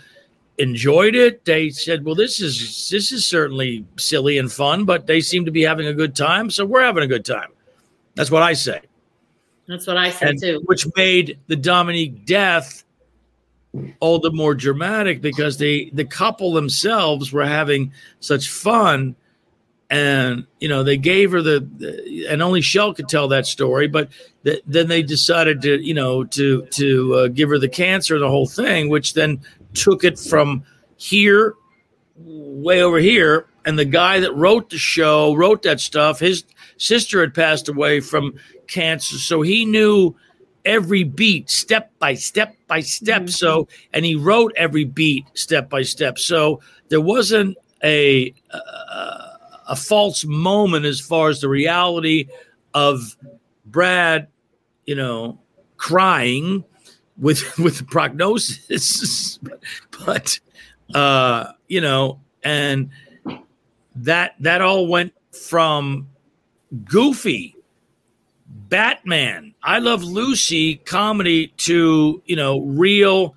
[0.58, 1.44] enjoyed it.
[1.44, 5.50] They said, "Well, this is this is certainly silly and fun, but they seem to
[5.50, 7.50] be having a good time, so we're having a good time."
[8.14, 8.80] That's what I say,
[9.68, 10.62] That's what I said and too.
[10.64, 12.84] which made the Dominique death
[14.00, 19.14] all the more dramatic because they the couple themselves were having such fun
[19.88, 23.86] and you know they gave her the, the and only Shell could tell that story
[23.86, 24.08] but
[24.44, 28.28] th- then they decided to you know to to uh, give her the cancer the
[28.28, 29.40] whole thing which then
[29.74, 30.64] took it from
[30.96, 31.54] here
[32.18, 33.46] way over here.
[33.64, 36.44] And the guy that wrote the show wrote that stuff his
[36.78, 38.34] sister had passed away from
[38.68, 39.18] cancer.
[39.18, 40.14] So he knew
[40.64, 43.28] every beat step by step by step.
[43.28, 46.18] So and he wrote every beat step by step.
[46.18, 49.25] So there wasn't a uh,
[49.66, 52.28] a false moment as far as the reality
[52.74, 53.16] of
[53.64, 54.28] Brad,
[54.84, 55.38] you know,
[55.76, 56.64] crying
[57.18, 59.38] with with the prognosis,
[60.04, 60.38] but
[60.94, 62.90] uh, you know, and
[63.96, 66.08] that that all went from
[66.84, 67.56] goofy
[68.68, 73.34] Batman, I Love Lucy comedy to you know real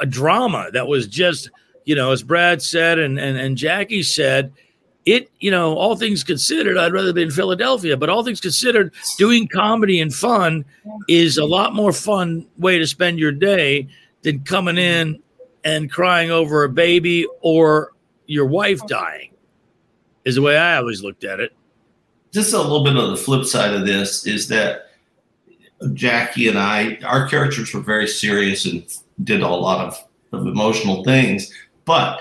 [0.00, 1.50] a drama that was just
[1.88, 4.52] you know as brad said and, and and jackie said
[5.06, 8.92] it you know all things considered i'd rather be in philadelphia but all things considered
[9.16, 10.62] doing comedy and fun
[11.08, 13.88] is a lot more fun way to spend your day
[14.20, 15.18] than coming in
[15.64, 17.92] and crying over a baby or
[18.26, 19.32] your wife dying
[20.26, 21.54] is the way i always looked at it
[22.32, 24.90] just a little bit of the flip side of this is that
[25.94, 28.84] Jackie and I, our characters were very serious and
[29.22, 31.52] did a lot of, of emotional things.
[31.88, 32.20] But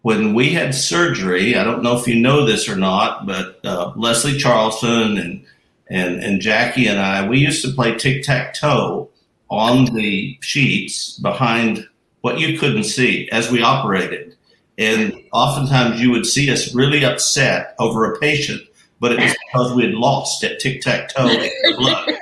[0.00, 3.92] when we had surgery, I don't know if you know this or not, but uh,
[3.94, 5.44] Leslie Charleson and,
[5.90, 9.10] and and Jackie and I, we used to play tic tac toe
[9.50, 11.86] on the sheets behind
[12.22, 14.34] what you couldn't see as we operated.
[14.78, 18.62] And oftentimes you would see us really upset over a patient,
[18.98, 21.28] but it was because we had lost at tic tac toe
[21.76, 22.08] blood.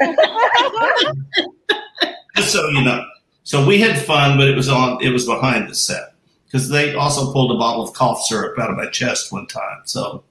[2.37, 3.05] Just so you know.
[3.45, 5.01] So we had fun, but it was on.
[5.01, 6.15] It was behind the set
[6.49, 9.83] because they also pulled a bottle of cough syrup out of my chest one time.
[9.85, 10.25] So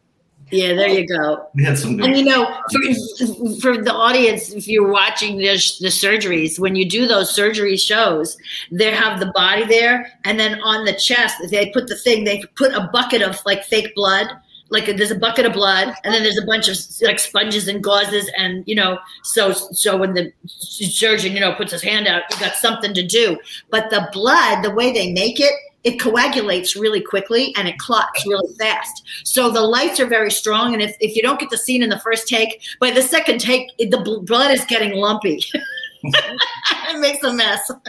[0.52, 1.48] Yeah, there you go.
[1.54, 2.06] we had some good.
[2.06, 6.90] And you know, for, for the audience, if you're watching the, the surgeries, when you
[6.90, 8.38] do those surgery shows,
[8.72, 12.24] they have the body there, and then on the chest, they put the thing.
[12.24, 14.28] They put a bucket of like fake blood.
[14.70, 17.82] Like there's a bucket of blood, and then there's a bunch of like sponges and
[17.82, 22.24] gauzes, and you know, so so when the surgeon you know puts his hand out,
[22.32, 23.38] you got something to do.
[23.70, 25.54] But the blood, the way they make it,
[25.84, 29.04] it coagulates really quickly and it clots really fast.
[29.24, 30.74] So the lights are very strong.
[30.74, 33.40] And if, if you don't get the scene in the first take, by the second
[33.40, 35.44] take, it, the bl- blood is getting lumpy.
[36.04, 37.72] it makes a mess.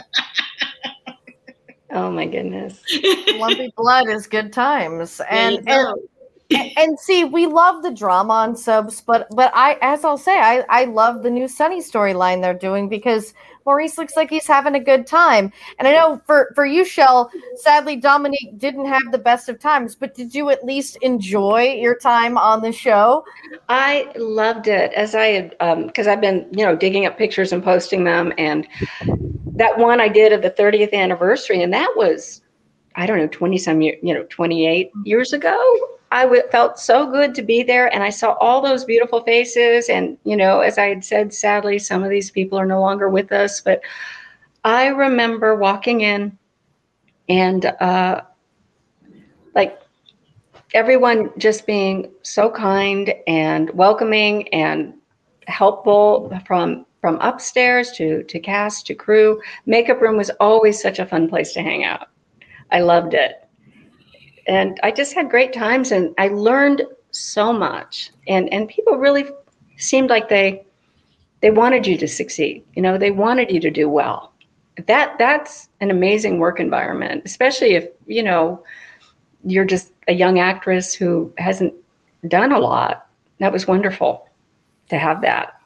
[1.91, 2.83] Oh my goodness.
[3.37, 5.17] Lumpy blood is good times.
[5.17, 5.95] There And, you go.
[6.51, 10.65] And, see, we love the drama on subs, but but I, as I'll say, I
[10.69, 13.33] I love the new Sonny storyline they're doing because
[13.65, 15.53] Maurice looks like he's having a good time.
[15.77, 19.93] And I know for for you, Shell, sadly Dominique didn't have the best of times,
[19.93, 23.23] but did you at least enjoy your time on the show?
[23.67, 25.49] I loved it as I
[25.85, 28.67] because um, I've been you know digging up pictures and posting them, and
[29.53, 32.41] that one I did of the 30th anniversary, and that was
[32.95, 37.35] I don't know 20 some you know 28 years ago I w- felt so good
[37.35, 39.89] to be there, and I saw all those beautiful faces.
[39.89, 43.09] And you know, as I had said, sadly, some of these people are no longer
[43.09, 43.61] with us.
[43.61, 43.81] But
[44.63, 46.37] I remember walking in,
[47.27, 48.21] and uh,
[49.55, 49.79] like
[50.73, 54.93] everyone just being so kind and welcoming and
[55.47, 59.39] helpful from from upstairs to to cast to crew.
[59.65, 62.07] Makeup room was always such a fun place to hang out.
[62.71, 63.48] I loved it
[64.49, 66.81] and I just had great times and I learned
[67.11, 68.11] so much.
[68.27, 69.25] And and people really
[69.77, 70.65] seemed like they
[71.41, 72.65] they wanted you to succeed.
[72.75, 74.33] You know, they wanted you to do well.
[74.87, 78.63] That that's an amazing work environment, especially if, you know,
[79.43, 81.73] you're just a young actress who hasn't
[82.27, 83.07] done a lot.
[83.39, 84.27] That was wonderful
[84.89, 85.61] to have that.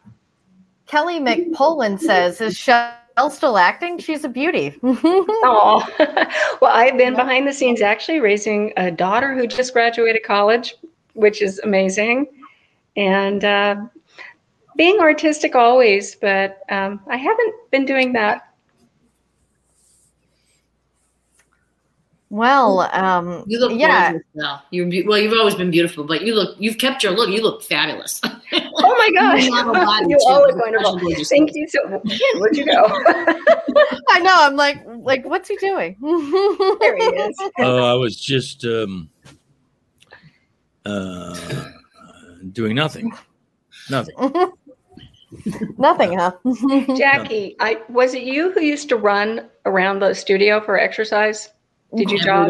[0.87, 2.57] Kelly McPolin says, is
[3.17, 3.99] Elle still acting?
[3.99, 4.77] She's a beauty.
[4.83, 5.87] oh,
[6.61, 10.75] well, I've been behind the scenes actually raising a daughter who just graduated college,
[11.13, 12.27] which is amazing,
[12.95, 13.75] and uh,
[14.77, 16.15] being artistic always.
[16.15, 18.52] But um, I haven't been doing that
[22.33, 24.17] Well, um, you look yeah.
[24.33, 24.63] Now.
[24.71, 25.19] You're be- well.
[25.19, 26.55] You've always been beautiful, but you look.
[26.57, 27.29] You've kept your look.
[27.29, 28.19] You look fabulous.
[28.25, 29.43] oh my gosh!
[30.07, 30.99] you all look wonderful.
[31.25, 32.19] Thank you so much.
[32.37, 32.85] Where'd you go?
[34.09, 34.33] I know.
[34.35, 35.95] I'm like, like, what's he doing?
[36.01, 37.37] there he is.
[37.59, 39.11] Oh, I was just um,
[40.87, 41.69] uh,
[42.51, 43.13] doing nothing.
[43.91, 44.15] Nothing.
[45.77, 46.31] Nothing, huh?
[46.97, 51.52] Jackie, I was it you who used to run around the studio for exercise?
[51.95, 52.49] Did you jog?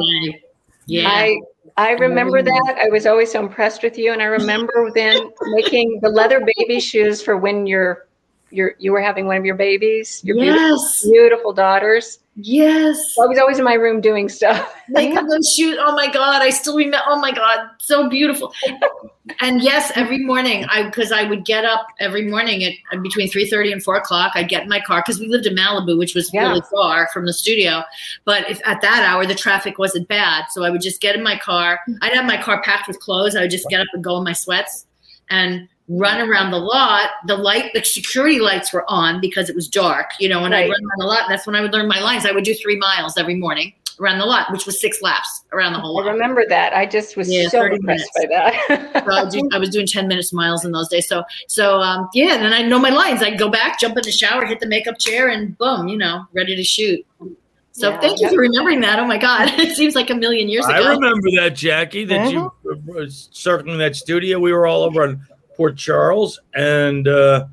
[0.85, 1.09] Yeah.
[1.09, 1.39] I
[1.77, 2.79] I remember that.
[2.83, 6.79] I was always so impressed with you, and I remember then making the leather baby
[6.79, 8.07] shoes for when you're
[8.53, 10.55] you're you were having one of your babies, your yes.
[10.55, 12.19] beautiful, beautiful daughters.
[12.35, 12.97] Yes.
[13.21, 14.75] I was always in my room doing stuff.
[14.89, 15.77] Make them shoot.
[15.79, 16.41] Oh my God.
[16.41, 17.05] I still remember.
[17.07, 17.69] Oh my God.
[17.79, 18.51] So beautiful.
[19.39, 23.73] and yes, every morning I, cause I would get up every morning at between 3.30
[23.73, 24.31] and four o'clock.
[24.33, 26.47] I'd get in my car cause we lived in Malibu, which was yeah.
[26.47, 27.83] really far from the studio.
[28.25, 30.45] But if at that hour, the traffic wasn't bad.
[30.49, 31.79] So I would just get in my car.
[31.87, 31.97] Mm.
[32.01, 33.35] I'd have my car packed with clothes.
[33.35, 34.87] I would just get up and go in my sweats
[35.29, 37.09] and run around the lot.
[37.27, 40.65] The light, the security lights were on because it was dark, you know, and right.
[40.65, 41.23] I run around the lot.
[41.29, 42.25] That's when I would learn my lines.
[42.25, 45.73] I would do three miles every morning around the lot, which was six laps around
[45.73, 46.07] the whole lot.
[46.07, 46.73] I remember that.
[46.73, 48.09] I just was yeah, so impressed minutes.
[48.15, 49.05] by that.
[49.05, 51.07] so I, do, I, was doing 10 minutes miles in those days.
[51.07, 53.21] So, so, um, yeah, and then I know my lines.
[53.21, 56.25] I'd go back, jump in the shower, hit the makeup chair and boom, you know,
[56.33, 57.05] ready to shoot.
[57.75, 58.99] So yeah, thank you for remembering that.
[58.99, 60.75] Oh my God, it seems like a million years ago.
[60.75, 62.91] I remember that, Jackie, that you Mm-hmm.
[62.91, 64.39] were circling that studio.
[64.39, 65.21] We were all over on
[65.55, 67.45] Port Charles, and uh,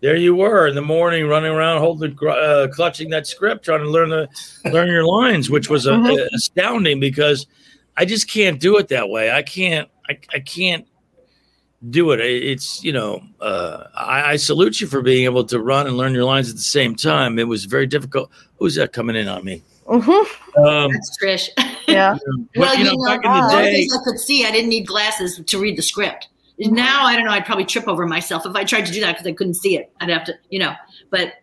[0.00, 3.90] there you were in the morning, running around, holding, uh, clutching that script, trying to
[3.90, 4.28] learn the
[4.70, 6.26] learn your lines, which was uh, Mhm.
[6.34, 7.46] astounding because
[7.96, 9.30] I just can't do it that way.
[9.30, 9.88] I can't.
[10.08, 10.86] I, I can't
[11.90, 12.20] do it.
[12.20, 13.22] It- It's you know.
[13.40, 16.56] Uh, I, I salute you for being able to run and learn your lines at
[16.56, 17.38] the same time.
[17.38, 18.30] It was very difficult.
[18.58, 19.62] Who's that coming in on me?
[19.86, 20.24] Mhm.
[20.58, 21.48] Um, That's Trish.
[21.88, 22.16] Yeah.
[22.56, 24.44] well, you you know, know, back in the day- I could see.
[24.46, 26.28] I didn't need glasses to read the script.
[26.58, 27.32] Now I don't know.
[27.32, 29.76] I'd probably trip over myself if I tried to do that because I couldn't see
[29.76, 29.92] it.
[30.00, 30.74] I'd have to, you know.
[31.10, 31.34] But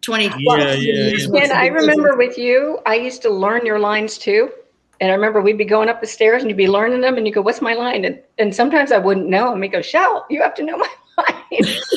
[0.00, 0.26] twenty.
[0.38, 1.42] Yeah, yeah, yeah.
[1.42, 4.50] And I remember with you, I used to learn your lines too.
[5.00, 7.26] And I remember we'd be going up the stairs and you'd be learning them and
[7.26, 8.04] you go, What's my line?
[8.04, 9.52] And and sometimes I wouldn't know.
[9.52, 10.88] And we go, Shell, you have to know my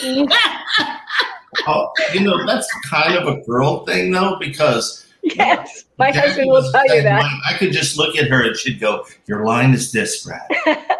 [0.03, 0.27] line.
[1.67, 5.85] Oh, you know, that's kind of a girl thing though, because yes.
[5.97, 7.21] My Jackie husband will tell you that.
[7.21, 10.41] like, I could just look at her and she'd go, "Your line is this, Brad."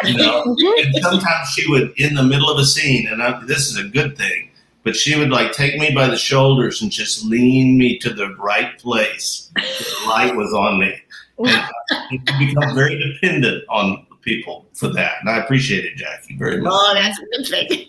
[0.04, 0.44] You know,
[0.84, 3.84] and sometimes she would, in the middle of a scene, and I, this is a
[3.84, 4.52] good thing,
[4.84, 8.36] but she would like take me by the shoulders and just lean me to the
[8.36, 9.52] right place.
[9.56, 11.02] The light was on me,
[11.40, 11.72] and
[12.12, 16.64] you become very dependent on people for that, and I appreciate it, Jackie, very oh,
[16.64, 16.74] much.
[16.76, 17.88] Oh, that's a good thing.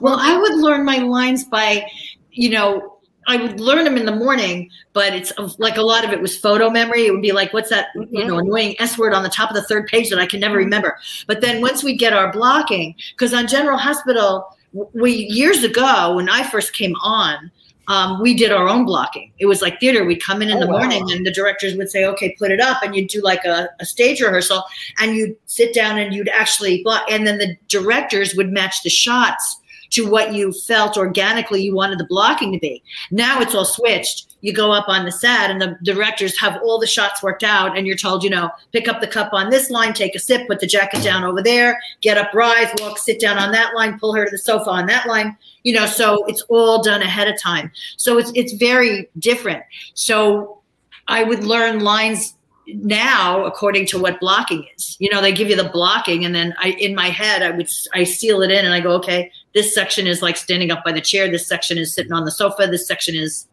[0.00, 1.88] well, I would learn my lines by,
[2.32, 2.93] you know,
[3.26, 6.36] I would learn them in the morning, but it's like a lot of it was
[6.36, 7.06] photo memory.
[7.06, 9.56] It would be like, what's that, you know, annoying S word on the top of
[9.56, 10.98] the third page that I can never remember.
[11.26, 14.46] But then once we get our blocking, because on General Hospital,
[14.92, 17.50] we years ago when I first came on,
[17.86, 19.30] um, we did our own blocking.
[19.38, 20.04] It was like theater.
[20.04, 20.78] We'd come in in Oh, the wow.
[20.78, 22.82] morning and the directors would say, okay, put it up.
[22.82, 24.62] And you'd do like a, a stage rehearsal
[24.98, 27.04] and you'd sit down and you'd actually block.
[27.10, 29.58] And then the directors would match the shots
[29.94, 32.82] to what you felt organically you wanted the blocking to be.
[33.12, 34.34] Now it's all switched.
[34.40, 37.78] You go up on the set and the directors have all the shots worked out
[37.78, 40.48] and you're told, you know, pick up the cup on this line, take a sip,
[40.48, 43.96] put the jacket down over there, get up, rise, walk, sit down on that line,
[43.98, 45.36] pull her to the sofa on that line.
[45.62, 47.70] You know, so it's all done ahead of time.
[47.96, 49.62] So it's it's very different.
[49.94, 50.60] So
[51.06, 52.34] I would learn lines
[52.66, 54.96] now according to what blocking is.
[54.98, 57.68] You know, they give you the blocking, and then I in my head I would
[57.94, 60.92] I seal it in, and I go, okay, this section is like standing up by
[60.92, 61.30] the chair.
[61.30, 62.66] This section is sitting on the sofa.
[62.66, 63.46] This section is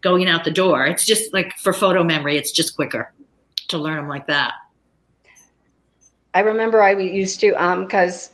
[0.00, 0.86] going out the door.
[0.86, 3.12] It's just like for photo memory, it's just quicker
[3.68, 4.54] to learn them like that.
[6.34, 8.30] I remember I used to, um, because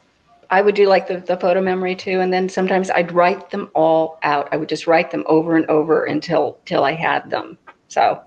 [0.51, 3.71] I would do like the, the photo memory too, and then sometimes I'd write them
[3.75, 4.49] all out.
[4.53, 7.57] I would just write them over and over until till I had them.
[7.89, 8.21] So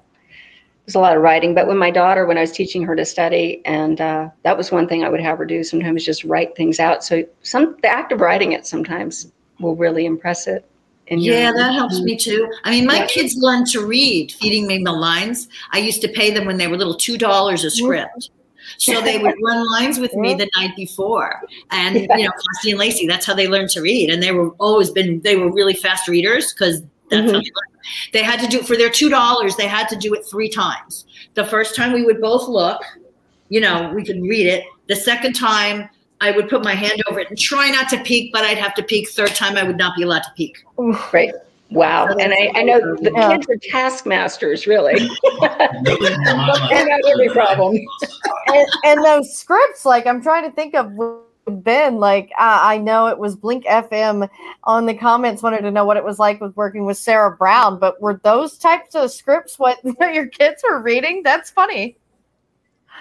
[0.87, 1.53] was a lot of writing.
[1.53, 4.71] But when my daughter, when I was teaching her to study, and uh, that was
[4.71, 7.03] one thing I would have her do sometimes, just write things out.
[7.03, 10.65] So some the act of writing it sometimes will really impress it.
[11.09, 12.51] Yeah, that helps me too.
[12.65, 13.07] I mean, my Yeah.
[13.07, 15.47] kids learned to read, feeding me the lines.
[15.71, 18.31] I used to pay them when they were little two dollars a script.
[18.77, 21.41] So they would run lines with me the night before.
[21.71, 24.09] And you know, Costy and Lacey, that's how they learned to read.
[24.09, 27.33] And they were always been they were really fast readers because that's how mm-hmm.
[27.33, 27.77] they learned.
[28.13, 31.05] They had to do for their two dollars, they had to do it three times.
[31.35, 32.81] The first time we would both look,
[33.49, 34.63] you know, we could read it.
[34.87, 35.89] The second time
[36.19, 38.73] I would put my hand over it and try not to peek, but I'd have
[38.75, 39.09] to peek.
[39.09, 40.63] Third time I would not be allowed to peek.
[41.13, 41.33] Right.
[41.69, 42.07] Wow.
[42.07, 44.93] And I, I know the kids are taskmasters, really.
[45.41, 47.77] and out every problem.
[48.47, 50.91] and, and those scripts, like I'm trying to think of
[51.47, 54.29] what Ben, like I, I know it was Blink FM
[54.65, 57.79] on the comments wanted to know what it was like with working with Sarah Brown,
[57.79, 59.79] but were those types of scripts what
[60.13, 61.21] your kids were reading?
[61.23, 61.97] That's funny.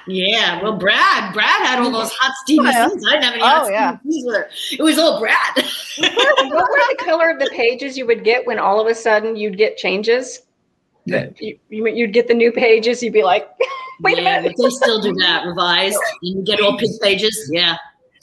[0.09, 2.88] Yeah, well, Brad, Brad had all those hot steamy oh, Yeah.
[2.88, 3.07] scenes.
[3.09, 3.99] I didn't have any Oh, hot yeah.
[3.99, 4.49] steamy scenes with her.
[4.78, 5.36] It was all Brad.
[5.57, 9.34] what were the color of the pages you would get when all of a sudden
[9.34, 10.42] you'd get changes?
[11.07, 13.49] That you, you- you'd get the new pages, you'd be like,
[14.03, 14.57] wait yeah, a minute.
[14.61, 17.51] they still do that revised, and you get all pink pages.
[17.53, 17.76] Yeah.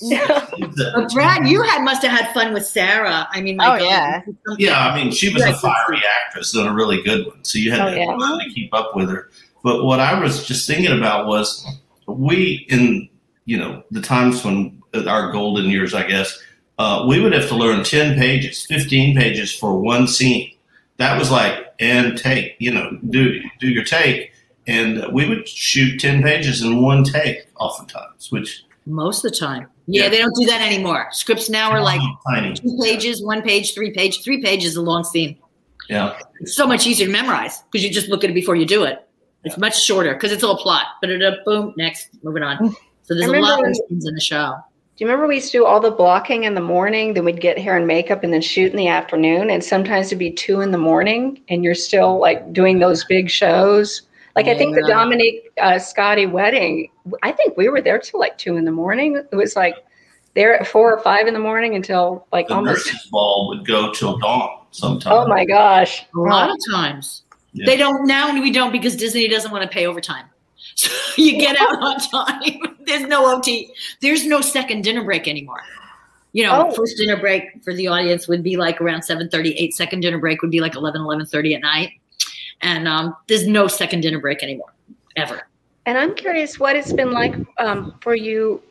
[0.10, 3.28] But Brad, you had must have had fun with Sarah.
[3.32, 3.86] I mean, my Oh, God.
[3.86, 4.22] yeah.
[4.58, 7.44] Yeah, I mean, she was a fiery actress and a really good one.
[7.44, 8.46] So you had Oh, to, yeah.
[8.48, 9.30] to keep up with her.
[9.64, 11.66] But what I was just thinking about was
[12.08, 13.10] we, in
[13.46, 16.42] you know, the times when our golden years, I guess,
[16.80, 20.52] uh, we would have to learn 10 pages, 15 pages for one scene.
[20.98, 24.32] That was like, and take, you know, do, do your take.
[24.68, 29.68] And we would shoot 10 pages in one take oftentimes, which Most of the time.
[29.88, 30.10] Yeah, Yeah.
[30.10, 31.08] they don't do that anymore.
[31.12, 32.54] Scripts now are like tiny.
[32.54, 34.24] two pages, one page, three page.
[34.24, 35.38] Three pages is a long scene.
[35.90, 36.18] Yeah.
[36.40, 38.84] It's so much easier to memorize because you just look at it before you do
[38.84, 39.08] it.
[39.44, 40.86] It's much shorter because it's all plot.
[41.02, 42.72] But it up, boom, next, moving on.
[43.04, 44.56] So there's a lot of scenes in the show.
[44.96, 47.14] Do you remember we used to do all the blocking in the morning?
[47.16, 49.50] Then we'd get hair and makeup and then shoot in the afternoon.
[49.50, 53.30] And sometimes it'd be two in the morning and you're still like doing those big
[53.30, 54.04] shows.
[54.36, 54.96] Like I think the Yeah.
[54.96, 56.90] Dominique uh, Scotty wedding,
[57.22, 59.22] I think we were there till like two in the morning.
[59.32, 59.76] It was like
[60.36, 62.88] there at four or five in the morning until like The almost.
[62.88, 65.06] nurses' ball would go till dawn sometimes.
[65.16, 66.04] Oh my gosh.
[66.16, 67.24] A lot of times.
[67.54, 67.66] Yeah.
[67.68, 70.26] They don't now we don't because Disney doesn't want to pay overtime.
[70.76, 70.90] So
[71.22, 72.78] you get out on time.
[72.88, 73.72] There's no OT.
[74.02, 75.62] There's no second dinner break anymore.
[76.32, 76.72] You know, Oh.
[76.74, 79.54] first dinner break for the audience would be like around 7:30.
[79.58, 81.92] Eight second dinner break would be like 11, 11:30 at night.
[82.64, 84.74] And um, there's no second dinner break anymore,
[85.16, 85.48] ever.
[85.86, 88.64] And I'm curious what it's been like um, for you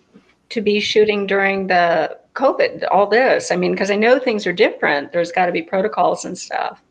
[0.48, 3.50] to be shooting during the COVID, all this.
[3.50, 5.12] I mean, because I know things are different.
[5.12, 6.82] There's got to be protocols and stuff.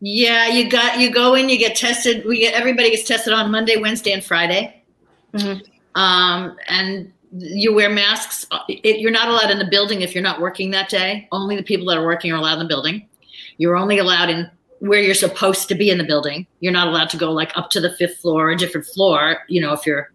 [0.00, 2.24] Yeah, you got you go in, you get tested.
[2.24, 4.82] We get everybody gets tested on Monday, Wednesday, and Friday.
[5.34, 5.62] Mhm.
[5.96, 8.46] Um, and you wear masks.
[8.68, 11.28] It, you're not allowed in the building if you're not working that day.
[11.32, 13.06] Only the people that are working are allowed in the building.
[13.58, 14.48] You're only allowed in
[14.80, 16.46] where you're supposed to be in the building.
[16.60, 19.38] You're not allowed to go like up to the fifth floor, a different floor.
[19.48, 20.12] You know, if you're,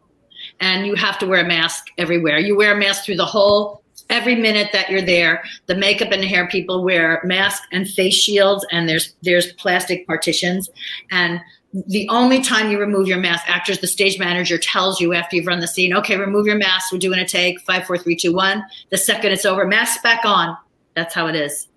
[0.60, 2.38] and you have to wear a mask everywhere.
[2.38, 5.44] You wear a mask through the whole every minute that you're there.
[5.66, 10.70] The makeup and hair people wear masks and face shields, and there's there's plastic partitions.
[11.12, 11.40] And
[11.88, 15.48] the only time you remove your mask, actors, the stage manager tells you after you've
[15.48, 16.92] run the scene, okay, remove your mask.
[16.92, 17.60] We're doing a take.
[17.62, 18.64] Five, four, three, two, one.
[18.92, 20.56] The second it's over, mask back on.
[20.96, 21.68] That's how it is.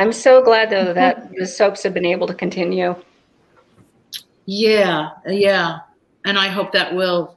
[0.00, 2.96] I'm so glad though that the soaps have been able to continue.
[4.46, 5.80] Yeah, yeah.
[6.24, 7.36] And I hope that will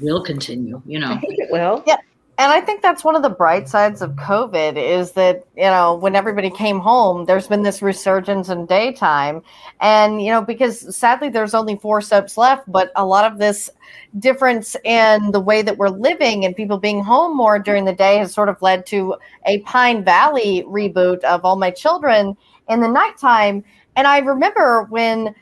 [0.00, 0.80] will continue.
[0.86, 1.20] You know, I know.
[1.20, 1.82] think it will.
[1.84, 1.96] Yeah.
[2.38, 5.94] And I think that's one of the bright sides of COVID is that, you know,
[5.94, 9.40] when everybody came home, there's been this resurgence in daytime.
[9.80, 13.70] And, you know, because sadly there's only four soaps left, but a lot of this
[14.18, 18.18] difference in the way that we're living and people being home more during the day
[18.18, 19.16] has sort of led to
[19.46, 22.36] a Pine Valley reboot of All My Children
[22.68, 23.64] in the nighttime.
[23.96, 25.34] And I remember when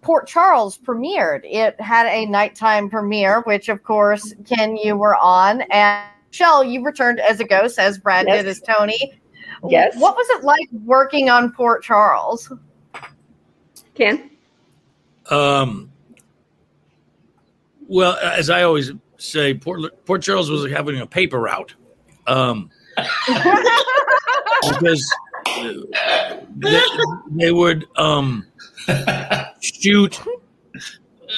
[0.00, 5.60] Port Charles premiered, it had a nighttime premiere, which of course, Kin, you were on.
[5.70, 8.42] And Shell, you returned as a ghost, as Brad yes.
[8.42, 9.20] did as Tony.
[9.68, 9.94] Yes.
[9.96, 12.50] What was it like working on Port Charles?
[13.94, 14.30] Kin?
[15.30, 15.92] Um,
[17.86, 21.74] well, as I always say, Port, Port Charles was having a paper route.
[22.26, 22.70] Um,
[24.68, 25.16] because
[26.56, 26.80] they,
[27.30, 28.46] they would um,
[29.60, 30.18] shoot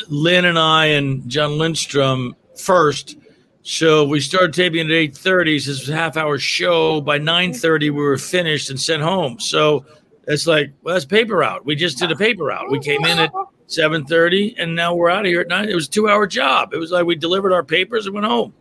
[0.08, 3.16] Lynn and I and Jon Lindstrom first
[3.64, 5.56] so we started taping at eight thirty.
[5.56, 7.00] This was a half hour show.
[7.00, 9.40] By nine thirty, we were finished and sent home.
[9.40, 9.86] So
[10.28, 11.64] it's like, well, that's paper route.
[11.64, 12.70] We just did a paper route.
[12.70, 13.32] We came in at
[13.66, 15.70] seven thirty, and now we're out of here at nine.
[15.70, 16.74] It was a two hour job.
[16.74, 18.52] It was like we delivered our papers and went home.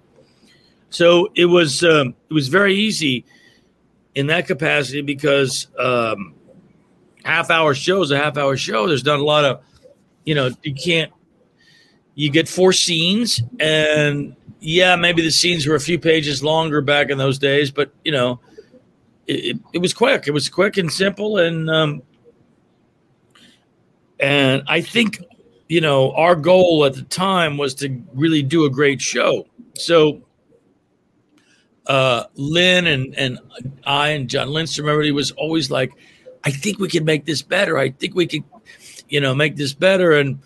[0.89, 3.25] So it was um, it was very easy
[4.15, 6.33] in that capacity because um,
[7.25, 8.87] half hour shows a half hour show.
[8.87, 9.61] There's not a lot of,
[10.25, 11.11] you know, you can't.
[12.15, 17.09] You get four scenes and yeah, maybe the scenes were a few pages longer back
[17.09, 18.39] in those days, but you know,
[19.27, 20.27] it, it was quick.
[20.27, 22.01] It was quick and simple, and um,
[24.19, 25.21] and I think
[25.67, 29.47] you know our goal at the time was to really do a great show.
[29.75, 30.23] So
[31.87, 33.39] uh, Lynn and and
[33.85, 35.91] I and Jon Lindstrom, everybody was always like,
[36.45, 37.77] I think we can make this better.
[37.77, 38.45] I think we could,
[39.09, 40.13] you know, make this better.
[40.13, 40.39] And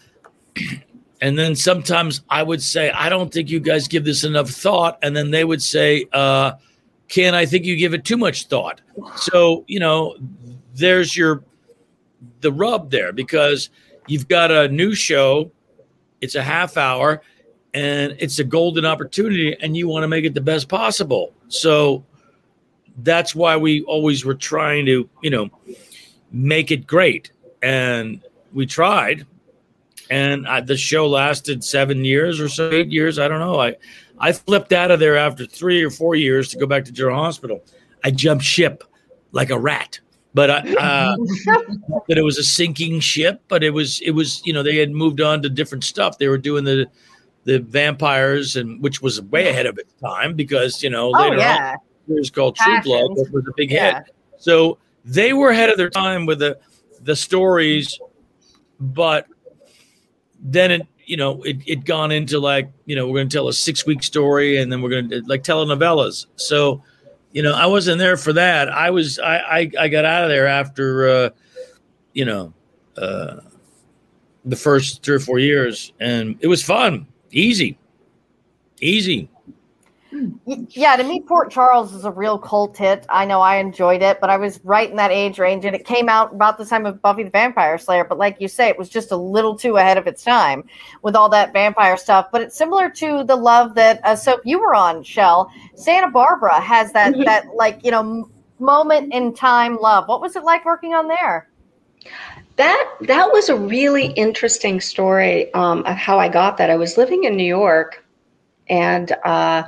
[1.22, 4.99] and then sometimes I would say, I don't think you guys give this enough thought.
[5.01, 6.53] And then they would say, uh,
[7.07, 8.82] Kin, I think you give it too much thought.
[9.15, 10.18] So, you know,
[10.76, 11.43] there's your
[12.41, 13.70] the rub there because
[14.07, 15.51] you've got a new show,
[16.22, 17.22] it's a half hour,
[17.74, 21.34] and it's a golden opportunity, and you want to make it the best possible.
[21.47, 22.03] So
[23.03, 25.49] that's why we always were trying to, you know,
[26.32, 27.32] make it great.
[27.61, 28.22] And
[28.53, 29.26] we tried,
[30.10, 33.20] and I, the show lasted seven years or so, eight years.
[33.20, 33.60] I don't know.
[33.60, 33.76] I
[34.20, 37.24] I flipped out of there after three or four years to go back to General
[37.24, 37.64] Hospital.
[38.03, 38.84] I jumped ship
[39.32, 39.99] like a rat,
[40.34, 41.16] but I, uh,
[42.08, 43.41] that it was a sinking ship.
[43.47, 46.18] But it was it was you know they had moved on to different stuff.
[46.18, 46.88] They were doing the
[47.43, 51.38] the vampires and which was way ahead of its time because you know oh, later
[51.38, 51.72] yeah.
[51.72, 53.99] on it was called True Blood, which was a big yeah.
[53.99, 54.16] hit.
[54.38, 56.60] So they were ahead of their time with the
[57.01, 57.99] the stories,
[58.80, 59.28] but
[60.40, 63.48] then it you know it it gone into like you know we're going to tell
[63.48, 66.28] a six week story and then we're going to like telenovelas.
[66.36, 66.84] So
[67.32, 68.70] you know i wasn't there for that.
[68.70, 71.30] I was i i, I got out of there after uh
[72.14, 72.54] you know
[72.98, 73.38] uh
[74.46, 77.08] the first three or four years and it was fun.
[77.32, 77.78] Easy.
[78.80, 79.30] Easy
[80.45, 83.05] yeah, to me, Port Charles is a real cult hit.
[83.10, 85.86] I know I enjoyed it, but I was right in that age range, and it
[85.86, 88.05] came out about the time of Buffy the Vampire Slayer.
[88.05, 90.64] But like you say, it was just a little too ahead of its time
[91.01, 92.28] with all that vampire stuff.
[92.32, 95.51] But it's similar to the love that uh, soap you were on, Shell.
[95.76, 97.24] Santa Barbara has that mm-hmm.
[97.24, 98.30] that like you know
[98.60, 100.08] moment in time love.
[100.08, 101.49] What was it like working on there?
[102.55, 106.70] That that was a really interesting story um, of how I got that.
[106.70, 108.03] I was living in New York
[108.70, 109.63] and uh,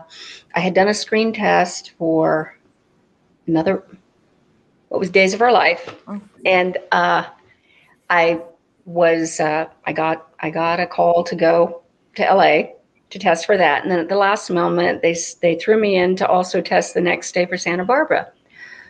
[0.55, 2.57] I had done a screen test for
[3.47, 3.83] another,
[4.89, 6.21] what was Days of Our Life, oh.
[6.45, 7.25] and uh,
[8.09, 8.41] I
[8.85, 11.83] was uh, I got I got a call to go
[12.15, 12.73] to LA
[13.11, 16.15] to test for that, and then at the last moment they they threw me in
[16.17, 18.31] to also test the next day for Santa Barbara.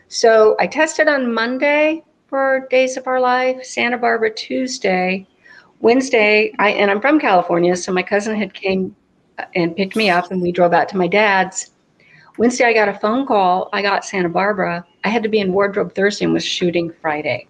[0.07, 5.27] So I tested on Monday for Days of Our Life, Santa Barbara Tuesday,
[5.81, 6.53] Wednesday.
[6.59, 8.95] I and I'm from California, so my cousin had came
[9.55, 11.71] and picked me up and we drove out to my dad's.
[12.37, 13.69] Wednesday, I got a phone call.
[13.73, 14.85] I got Santa Barbara.
[15.03, 17.47] I had to be in wardrobe Thursday and was shooting Friday.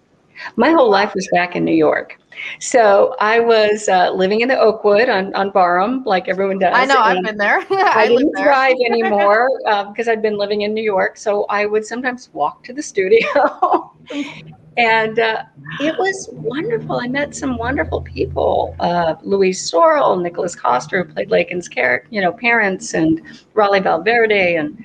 [0.56, 2.18] My whole life was back in New York.
[2.58, 6.72] So I was uh, living in the Oakwood on, on Barham, like everyone does.
[6.74, 7.58] I know, I've been there.
[7.70, 9.48] I, I didn't drive anymore
[9.88, 11.16] because uh, I'd been living in New York.
[11.16, 13.92] So I would sometimes walk to the studio
[14.76, 15.42] and uh,
[15.80, 17.00] it was wonderful.
[17.00, 22.20] I met some wonderful people: uh, Louise Sorel, Nicholas Coster, who played Laken's character, you
[22.20, 23.20] know, parents, and
[23.54, 24.76] Rawley Valverde, and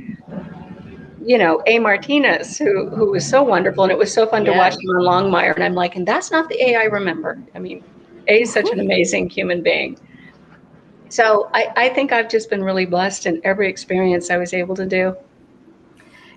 [1.23, 1.79] you know, A.
[1.79, 5.31] Martinez, who who was so wonderful, and it was so fun to watch him on
[5.31, 5.55] Longmire.
[5.55, 7.41] And I'm like, and that's not the A I remember.
[7.53, 7.83] I mean,
[8.27, 9.97] A is such an amazing human being.
[11.09, 14.75] So I, I think I've just been really blessed in every experience I was able
[14.75, 15.15] to do.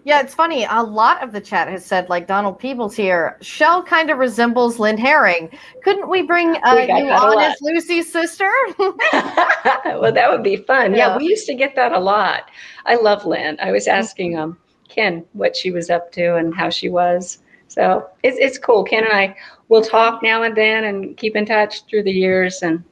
[0.05, 0.67] Yeah, it's funny.
[0.71, 4.79] A lot of the chat has said, like Donald Peebles here, Shell kind of resembles
[4.79, 5.51] Lynn Herring.
[5.83, 8.51] Couldn't we bring uh, We you on as Lucy's sister?
[8.79, 10.95] well, that would be fun.
[10.95, 11.09] Yeah.
[11.09, 11.17] Yeah.
[11.17, 12.51] we used to get that a lot.
[12.87, 13.59] I love Lynn.
[13.61, 14.57] I was asking um,
[14.89, 17.39] Kin what she was up to and how she was.
[17.69, 18.85] So it's it's cool.
[18.85, 19.37] Kin and I
[19.69, 22.63] will talk now and then and keep in touch through the years.
[22.63, 22.83] And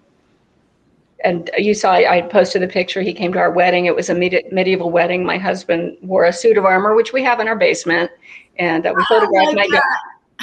[1.25, 3.03] and you saw I posted a picture.
[3.03, 3.87] He came to our wedding.
[3.87, 5.25] It was a medi- medieval wedding.
[5.25, 8.11] My husband wore a suit of armor, which we have in our basement,
[8.59, 9.67] and uh, we photographed my.
[9.67, 9.81] da-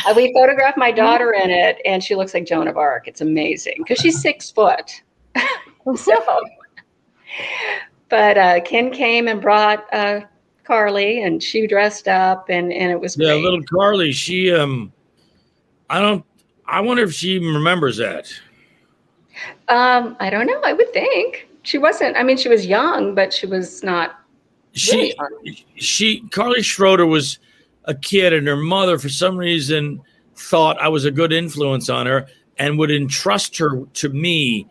[0.10, 3.08] uh, we photographed my daughter in it, and she looks like Joan of Arc.
[3.08, 5.04] It's amazing because she's six foot.
[5.96, 6.16] so,
[8.10, 10.22] but uh, Kin came and brought uh,
[10.64, 13.44] Carly, and she dressed up, and and it was Yeah, great.
[13.44, 14.92] little Carly, she um
[15.90, 16.26] I don't
[16.66, 18.34] I wonder if she even remembers that.
[19.68, 20.62] Um, I don't know.
[20.64, 22.16] I would think she wasn't.
[22.18, 24.20] I mean, she was young, but she was not.
[24.74, 25.16] She
[25.76, 27.40] she Carly Schroeder was
[27.86, 30.02] a kid and her mother for some reason
[30.36, 32.28] thought I was a good influence on her
[32.58, 34.68] and would entrust her to me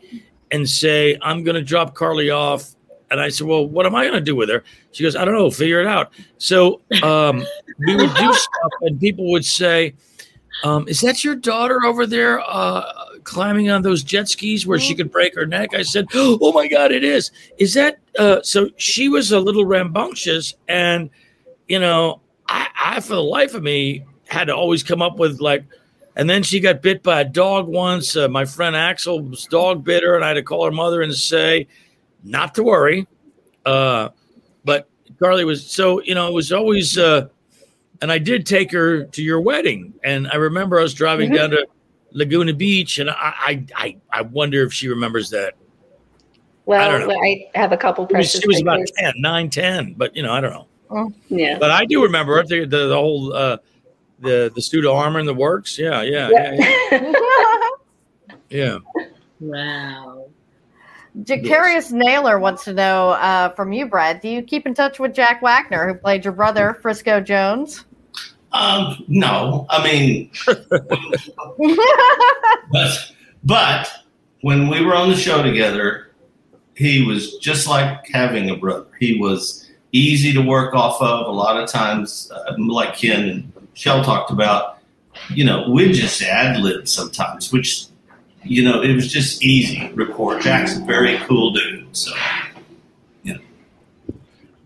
[0.51, 2.75] and say, I'm gonna drop Carly off.
[3.11, 4.65] And I said, Well, what am I gonna do with her?
[4.93, 6.13] She goes, I don't know, figure it out.
[6.39, 7.45] So um,
[7.79, 9.95] we would do stuff and people would say,
[10.65, 14.95] um, is that your daughter over there uh, climbing on those jet skis where she
[14.95, 15.75] could break her neck?
[15.75, 17.31] I said, Oh my God, it is.
[17.59, 18.69] Is that uh, so?
[18.77, 21.11] She was a little rambunctious, and
[21.69, 25.41] you know, I, I, for the life of me, had to always come up with
[25.41, 25.65] like,
[26.17, 28.17] and then she got bit by a dog once.
[28.17, 31.15] Uh, my friend Axel's dog bit her, and I had to call her mother and
[31.15, 31.67] say,
[32.25, 33.07] not to worry.
[33.65, 34.11] Uh,
[34.65, 37.29] but Carly was so, you know, it was always, uh,
[38.01, 41.35] and I did take her to your wedding, and I remember us driving Mhm.
[41.37, 41.67] down to
[42.13, 45.55] Laguna Beach, and I, I, I, I wonder if she remembers that.
[46.65, 47.15] Well, don't know.
[47.15, 48.97] I, have a couple She was, precious she was about pictures.
[48.99, 51.13] 10, 9, 10, but you know, I don't know.
[51.29, 51.59] Yeah.
[51.59, 53.59] But I do remember the, the, the whole, uh,
[54.21, 55.79] the, the suit of armor and the works.
[55.79, 57.13] Yeah, yeah, yeah, yeah.
[58.51, 58.79] yeah.
[59.41, 60.27] Wow.
[61.21, 64.21] Jacarius Naylor wants to know uh, from you, Brad.
[64.21, 67.85] Do you keep in touch with Jack Wagner, who played your brother, Frisco Jones?
[68.53, 70.31] Um, no, I mean,
[72.71, 73.13] but
[73.45, 73.91] but
[74.43, 76.11] when we were on the show together,
[76.75, 78.87] he was just like having a brother.
[79.01, 81.27] He was easy to work off of.
[81.27, 84.79] A lot of times, uh, like Kin and Shell talked about,
[85.31, 87.87] you know, we just ad lib sometimes, which
[88.45, 90.43] you know it was just easy to record.
[90.43, 92.13] Jack's a very cool dude, so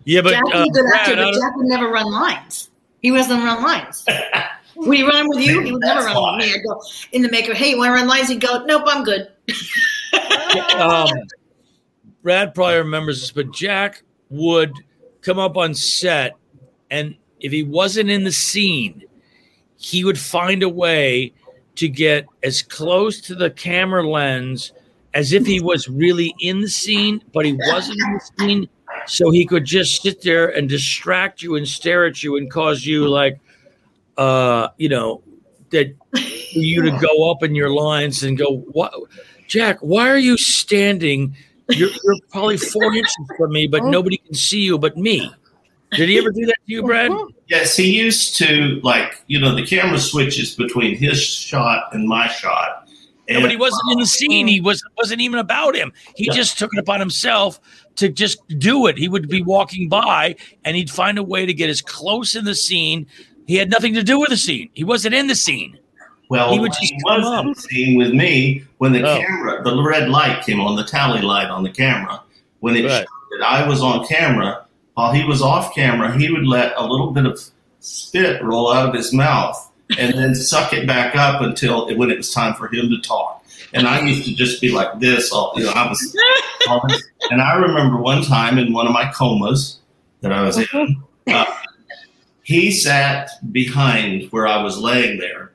[0.07, 2.69] Yeah, but Jack uh, a good Brad, actor, but Jack would never run lines.
[3.01, 4.05] He wasn't run lines.
[4.75, 5.61] Would he run with you?
[5.61, 6.53] He would never That's run with me.
[6.53, 6.81] I'd go
[7.11, 8.29] in the maker, hey, you want to run lines?
[8.29, 9.27] He'd go, nope, I'm good.
[10.75, 11.09] um,
[12.21, 14.73] Brad probably remembers this, but Jack would
[15.21, 16.33] come up on set,
[16.91, 19.03] and if he wasn't in the scene,
[19.77, 21.33] he would find a way
[21.75, 24.73] to get as close to the camera lens
[25.13, 28.69] as if he was really in the scene, but he wasn't in the scene.
[29.07, 32.85] So he could just sit there and distract you and stare at you and cause
[32.85, 33.39] you like,
[34.17, 35.21] uh, you know,
[35.71, 35.95] that
[36.51, 38.93] you to go up in your lines and go, what,
[39.47, 39.79] Jack?
[39.79, 41.35] Why are you standing?
[41.69, 45.31] You're, you're probably four inches from me, but nobody can see you but me.
[45.91, 47.11] Did he ever do that to you, Brad?
[47.47, 52.27] Yes, he used to like you know the camera switches between his shot and my
[52.27, 52.89] shot.
[53.29, 54.47] No, but he wasn't in the scene.
[54.47, 55.93] He was wasn't even about him.
[56.15, 56.33] He Yeah.
[56.33, 57.59] just took it upon himself
[57.97, 58.97] to just do it.
[58.97, 60.35] He would be walking by
[60.65, 63.05] and he'd find a way to get as close in the scene.
[63.47, 64.69] He had nothing to do with the scene.
[64.73, 65.77] He wasn't in the scene.
[66.29, 67.45] Well, He would just he was up.
[67.45, 69.19] in the scene with me when the Oh.
[69.19, 72.21] camera, the red light came on, the tally light on the camera.
[72.59, 72.91] When it Right.
[72.99, 76.85] showed that I was on camera, while he was off camera, he would let a
[76.85, 77.39] little bit of
[77.79, 79.55] spit roll out of his mouth
[79.97, 83.36] and then suck it back up until when it was time for him to talk.
[83.73, 85.31] And I used to just be like this.
[85.31, 86.17] All, you know, I was,
[87.31, 89.79] and I remember one time in one of my comas
[90.21, 91.45] that I was in, uh,
[92.43, 95.51] he sat behind where I was laying there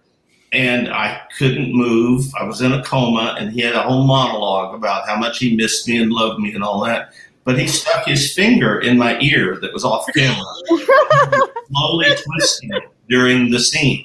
[0.52, 2.26] and I couldn't move.
[2.38, 5.56] I was in a coma, and he had a whole monologue about how much he
[5.56, 7.12] missed me and loved me and all that.
[7.44, 10.44] But he stuck his finger in my ear that was off camera,
[11.68, 14.04] slowly twisting it during the scene.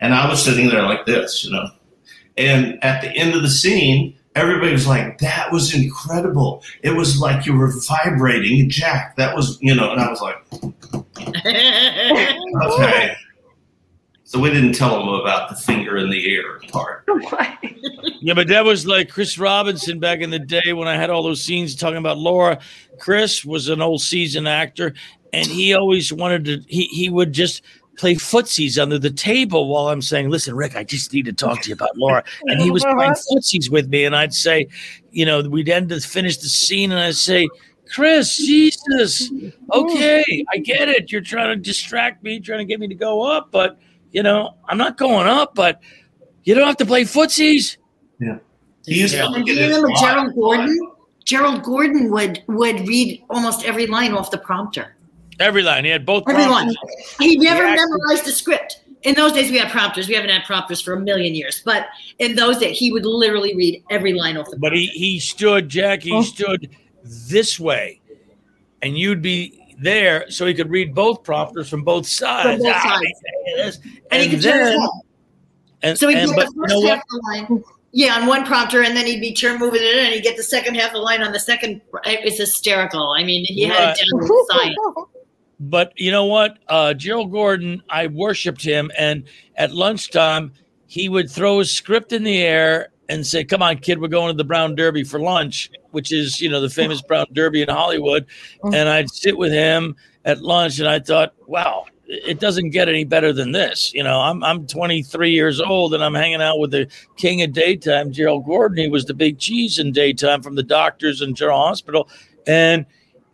[0.00, 1.68] And I was sitting there like this, you know.
[2.40, 6.64] And at the end of the scene, everybody was like, that was incredible.
[6.82, 9.16] It was like you were vibrating, Jack.
[9.16, 10.36] That was, you know, and I was like,
[12.64, 13.14] okay.
[14.24, 17.04] So we didn't tell them about the finger in the air part.
[18.22, 21.22] Yeah, but that was like Chris Robinson back in the day when I had all
[21.22, 22.58] those scenes talking about Laura.
[22.98, 24.92] Chris was an old seasoned actor,
[25.32, 26.60] and he always wanted to.
[26.66, 27.62] He he would just
[28.00, 31.60] play footsies under the table while I'm saying, "Listen, Rick, I just need to talk
[31.62, 32.94] to you about Laura." And he was uh-huh.
[32.94, 34.66] playing footsies with me, and I'd say,
[35.10, 37.48] you know, we'd end to finish the scene, and I'd say.
[37.92, 39.32] Chris, Jesus.
[39.72, 41.10] Okay, I get it.
[41.10, 43.80] You're trying to distract me, trying to get me to go up, but
[44.12, 45.82] you know, I'm not going up, but
[46.44, 47.78] you don't have to play footsies.
[48.20, 48.38] Yeah.
[48.86, 49.88] He used to do you remember.
[49.98, 50.90] Gerald Gordon?
[51.24, 54.96] Gerald Gordon would would read almost every line off the prompter.
[55.40, 55.84] Every line.
[55.84, 56.72] He had both Everyone.
[56.74, 57.16] prompters.
[57.18, 58.80] He never He actually- memorized the script.
[59.02, 60.08] In those days, we had prompters.
[60.08, 61.62] We haven't had prompters for a million years.
[61.64, 61.88] But
[62.18, 65.68] in those days, he would literally read every line off the But he he stood,
[65.70, 66.68] Jackie, he stood
[67.02, 68.00] this way,
[68.82, 72.62] and you'd be there, so he could read both prompters from both sides.
[72.62, 73.20] both Ah, sides.
[73.56, 73.78] yes.
[74.10, 74.88] And he And could turn his then,
[75.82, 78.16] and, So he'd and get but the you first know half of the line, yeah,
[78.20, 80.42] on one prompter, and then he'd be turn moving it in, and he'd get the
[80.42, 81.80] second half of the line on the second.
[82.04, 83.14] It was hysterical.
[83.18, 84.76] I mean, he had it down to science.
[85.60, 86.58] But you know what?
[86.68, 88.90] Uh, Gerald Gordon, I worshipped him.
[88.96, 89.24] And
[89.56, 90.52] at lunchtime,
[90.86, 94.32] he would throw his script in the air and say, Come on, kid, we're going
[94.32, 97.68] to the Brown Derby for lunch, which is, you know, the famous Brown Derby in
[97.68, 98.26] Hollywood.
[98.64, 103.04] And I'd sit with him at lunch and I thought, wow, it doesn't get any
[103.04, 103.92] better than this.
[103.92, 107.52] You know, I'm, I'm 23 years old and I'm hanging out with the king of
[107.52, 108.78] daytime, Gerald Gordon.
[108.78, 112.08] He was the big cheese in daytime from the doctors and General Hospital.
[112.46, 112.86] And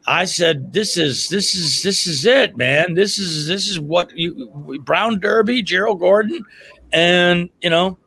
[0.07, 2.95] I said, "This is this is this is it, man.
[2.95, 6.45] This is this is what you Brown Derby, Gerald Gordon,
[6.93, 7.99] and you know,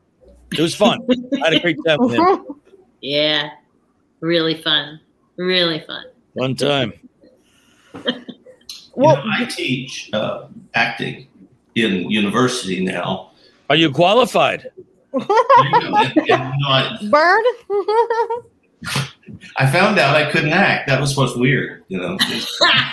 [0.50, 1.06] it was fun.
[1.34, 2.46] I had a great time with him.
[3.02, 3.48] Yeah,
[4.20, 5.00] really fun.
[5.36, 6.04] Really fun.
[6.34, 6.92] One time.
[8.94, 11.26] well, know, I teach uh, acting
[11.76, 13.30] in university now.
[13.70, 14.70] Are you qualified?
[15.12, 17.42] And, and, you Bird?
[19.56, 20.88] I found out I couldn't act.
[20.88, 22.16] That was what's weird, you know.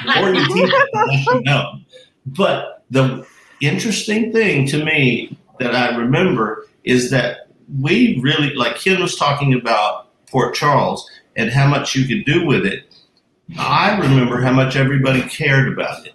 [0.06, 1.80] The more you teach, the less you know.
[2.26, 3.26] But the
[3.62, 9.54] interesting thing to me that I remember is that we really, like Kin was talking
[9.54, 12.84] about Port Charles and how much you could do with it.
[13.58, 16.14] I remember how much everybody cared about it.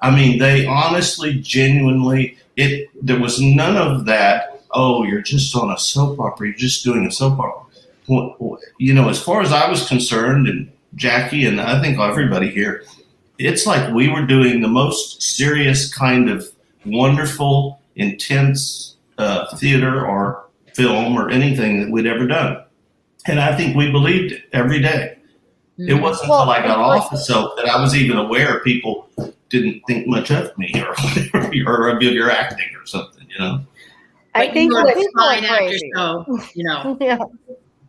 [0.00, 2.88] I mean, they honestly, genuinely, it.
[3.00, 4.62] There was none of that.
[4.72, 6.48] Oh, you're just on a soap opera.
[6.48, 7.62] You're just doing a soap opera
[8.78, 12.84] you know, as far as I was concerned, and Jackie and I think everybody here,
[13.38, 16.46] it's like we were doing the most serious kind of
[16.84, 22.64] wonderful, intense uh, theater or film or anything that we'd ever done.
[23.26, 25.18] And I think we believed it every day.
[25.78, 29.08] It wasn't Well, until I got off the soap that I was even aware people
[29.48, 30.72] didn't think much of me
[31.34, 33.60] or or of your acting or something, you know.
[34.34, 36.96] I But think you were a fine actor, so you know.
[37.00, 37.18] yeah.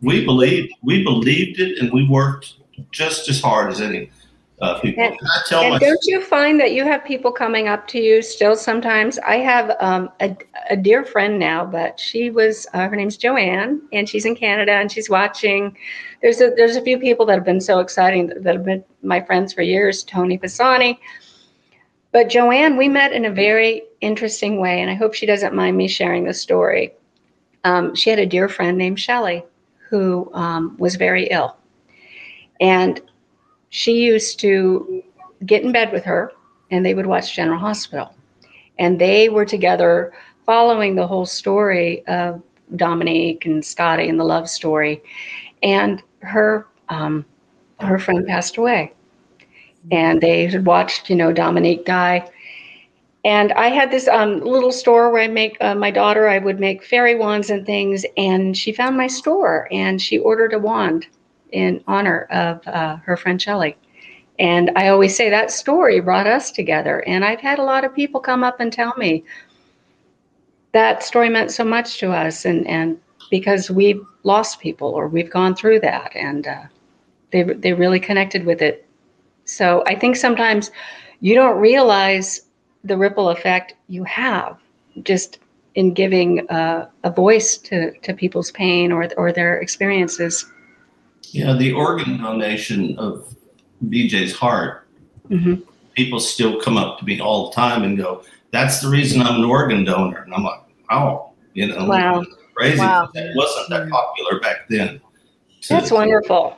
[0.02, 2.54] We believed we believed it and we worked
[2.90, 4.10] just as hard as any
[4.60, 5.02] uh, people.
[5.02, 7.86] And- And I tell And my don't you find that you have people coming up
[7.88, 9.18] to you still sometimes?
[9.20, 10.36] I have um, a,
[10.70, 14.72] a dear friend now, but she was uh, her name's Joanne, and she's in Canada,
[14.72, 15.76] and she's watching.
[16.22, 18.84] There's a there's a few people that have been so exciting that, that have been
[19.02, 20.04] my friends for years.
[20.04, 21.00] Tony Pisani,
[22.12, 25.76] but Joanne, we met in a very interesting way, and I hope she doesn't mind
[25.76, 26.92] me sharing this story.
[27.64, 29.42] Um, she had a dear friend named Shelley
[29.94, 31.56] who um, was very ill,
[32.60, 33.00] and
[33.70, 35.02] she used to
[35.46, 36.32] get in bed with her
[36.70, 38.14] and they would watch General Hospital.
[38.78, 40.12] And they were together
[40.46, 42.42] following the whole story of
[42.76, 45.02] Dominique and Scotty and the love story.
[45.62, 47.24] And her um,
[47.80, 48.92] her friend passed away.
[49.92, 52.28] And they had watched, you know, Dominique die.
[53.24, 56.60] And I had this um, little store where I make uh, my daughter, I would
[56.60, 58.04] make fairy wands and things.
[58.16, 61.06] And she found my store and she ordered a wand
[61.52, 63.76] in honor of uh, her friend Shelley.
[64.38, 67.00] And I always say that story brought us together.
[67.06, 69.24] And I've had a lot of people come up and tell me
[70.72, 72.98] that story meant so much to us, and, and
[73.30, 76.64] because we've lost people or we've gone through that, and uh,
[77.30, 78.84] they, they really connected with it.
[79.44, 80.72] So I think sometimes
[81.20, 82.40] you don't realize
[82.84, 84.58] the ripple effect you have
[85.02, 85.38] just
[85.74, 90.46] in giving uh, a voice to, to people's pain or, or their experiences.
[91.32, 93.34] yeah, the organ donation of
[93.88, 94.86] BJ's heart.
[95.30, 95.62] Mhm.
[95.94, 98.22] People still come up to me all the time and go,
[98.52, 100.60] "That's the reason I'm an organ donor," and I'm like,
[100.90, 102.22] "Oh, you know, Wow.
[102.54, 102.78] crazy.
[102.78, 103.08] Wow.
[103.14, 105.00] That wasn't that popular back then."
[105.60, 106.56] So- That's wonderful.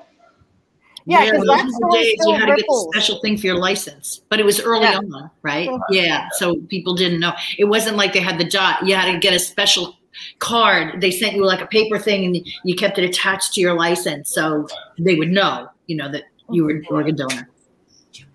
[1.09, 3.37] Yeah, because those that the story days you still had to get the special thing
[3.39, 4.97] for your license, but it was early Yeah.
[4.99, 5.71] on, right?
[5.91, 7.33] Yeah, so people didn't know.
[7.59, 8.85] It wasn't like they had the dot.
[8.87, 9.97] You had to get a special
[10.41, 11.01] card.
[11.01, 14.33] They sent you like a paper thing, and you kept it attached to your license,
[14.35, 14.67] so
[14.99, 17.49] they would know, you know, that you were an organ donor.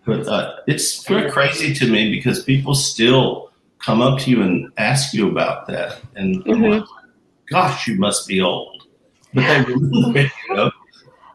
[0.05, 4.71] But uh, it's very crazy to me because people still come up to you and
[4.77, 6.79] ask you about that, and I'm Mhm.
[6.79, 6.89] like,
[7.49, 8.83] gosh, you must be old.
[9.33, 10.71] But they remember you know.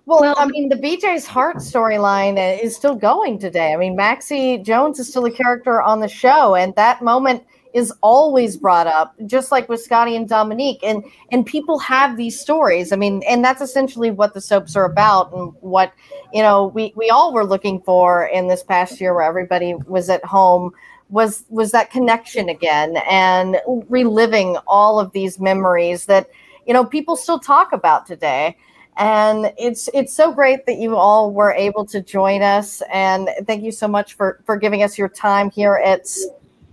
[0.07, 3.73] Well, I mean, the BJ's Heart storyline is still going today.
[3.73, 7.43] I mean, Maxie Jones is still a character on the show, and that moment
[7.75, 10.79] is always brought up, just like with Scotty and Dominique.
[10.85, 11.03] And
[11.33, 12.93] and people have these stories.
[12.93, 15.93] I mean, and that's essentially what the soaps are about, and what
[16.33, 20.09] you know we we all were looking for in this past year, where everybody was
[20.09, 20.71] at home.
[21.11, 23.57] Was was that connection again, and
[23.89, 26.31] reliving all of these memories that
[26.65, 28.57] you know people still talk about today
[28.97, 33.63] and it's it's so great that you all were able to join us and thank
[33.63, 36.07] you so much for for giving us your time here at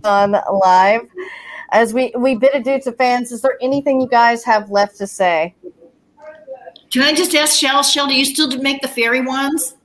[0.03, 1.01] Sun Live.
[1.71, 5.07] As we we bid adieu to fans, is there anything you guys have left to
[5.07, 5.55] say?
[6.91, 7.83] Can I just ask Shell?
[7.83, 9.75] Shell, do you still make the fairy wands?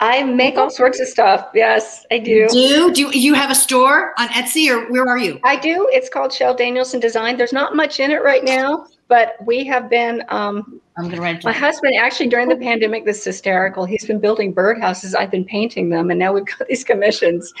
[0.00, 1.48] I make all sorts of stuff.
[1.54, 2.46] Yes, I do.
[2.48, 5.40] Do do you have a store on Etsy or where are you?
[5.44, 5.88] I do.
[5.90, 7.36] It's called Shell Danielson Design.
[7.36, 10.24] There's not much in it right now, but we have been.
[10.28, 11.44] Um, I'm gonna write.
[11.44, 11.60] my down.
[11.60, 13.84] husband actually during the pandemic, this is hysterical.
[13.84, 15.14] He's been building birdhouses.
[15.14, 17.52] I've been painting them, and now we've got these commissions.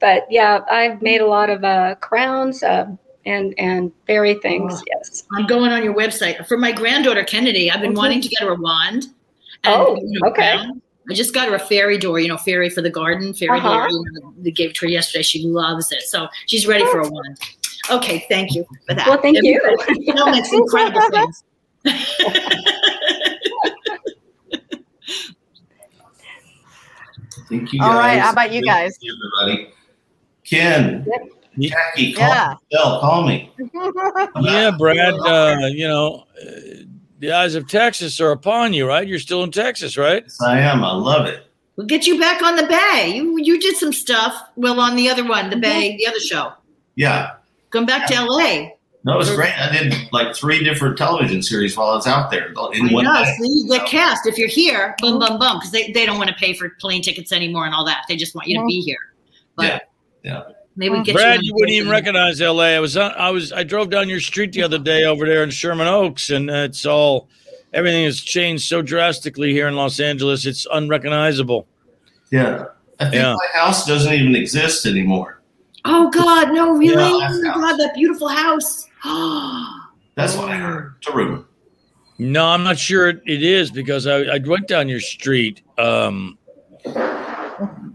[0.00, 2.86] But yeah, I've made a lot of uh, crowns uh,
[3.26, 4.74] and and fairy things.
[4.76, 4.82] Oh.
[4.96, 5.24] Yes.
[5.36, 7.70] I'm going on your website for my granddaughter Kennedy.
[7.70, 9.06] I've been wanting to get her a wand.
[9.64, 10.56] Oh, you know, okay.
[10.56, 10.80] crown.
[11.10, 13.76] I just got her a fairy door, you know, fairy for the garden, fairy Uh-huh.
[13.78, 13.88] door.
[13.90, 15.22] You know, they gave it to her yesterday.
[15.22, 17.38] She loves it, so she's ready for a wand.
[17.90, 19.06] Okay, thank you for that.
[19.06, 19.60] Well, thank you.
[20.06, 21.44] Shell makes incredible things.
[27.48, 27.94] Thank you guys.
[27.94, 28.98] right, how about you Thank guys?
[29.46, 29.70] everybody.
[30.44, 31.70] Kin, Yep.
[31.70, 32.54] Jackie, call Yeah.
[32.70, 33.50] Bill, call me.
[34.42, 35.14] Yeah, Brad.
[35.14, 36.50] Uh, you know, uh,
[37.20, 39.06] the eyes of Texas are upon you, right?
[39.06, 40.22] You're still in Texas, right?
[40.24, 40.84] Yes, I am.
[40.84, 41.46] I love it.
[41.76, 43.12] We'll get you back on the Bay.
[43.14, 44.36] You you did some stuff.
[44.56, 45.60] Well, on the other one, the Mm-hmm.
[45.62, 46.52] Bay, the other show.
[46.96, 47.30] Yeah.
[47.74, 48.68] Come back to LA.
[49.02, 49.52] No, it was great.
[49.60, 53.04] I did like three different television series while I was out there in I one
[53.04, 53.12] know.
[53.12, 53.36] night.
[53.38, 54.94] See, you get cast if you're here.
[55.00, 55.56] Boom, boom, boom.
[55.58, 58.04] Because they, they don't want to pay for plane tickets anymore and all that.
[58.08, 58.96] They just want you to be here.
[59.56, 59.78] But Yeah,
[60.22, 60.42] yeah.
[60.76, 61.48] maybe get Brad, you.
[61.48, 62.62] you wouldn't even recognize LA.
[62.76, 65.42] I was on, I was I drove down your street the other day over there
[65.42, 67.28] in Sherman Oaks, and it's all
[67.72, 70.46] everything has changed so drastically here in Los Angeles.
[70.46, 71.66] It's unrecognizable.
[72.30, 72.66] Yeah.
[73.00, 73.34] I think Yeah.
[73.34, 75.33] my house doesn't even exist anymore.
[75.84, 76.94] Oh God, no, really?
[76.94, 78.88] Yeah, oh that's my God, that beautiful house.
[80.16, 80.94] That's what I heard.
[80.98, 81.44] It's a rumor.
[82.18, 85.60] No, I'm not sure it, it is because I, I went down your street.
[85.76, 86.38] Um,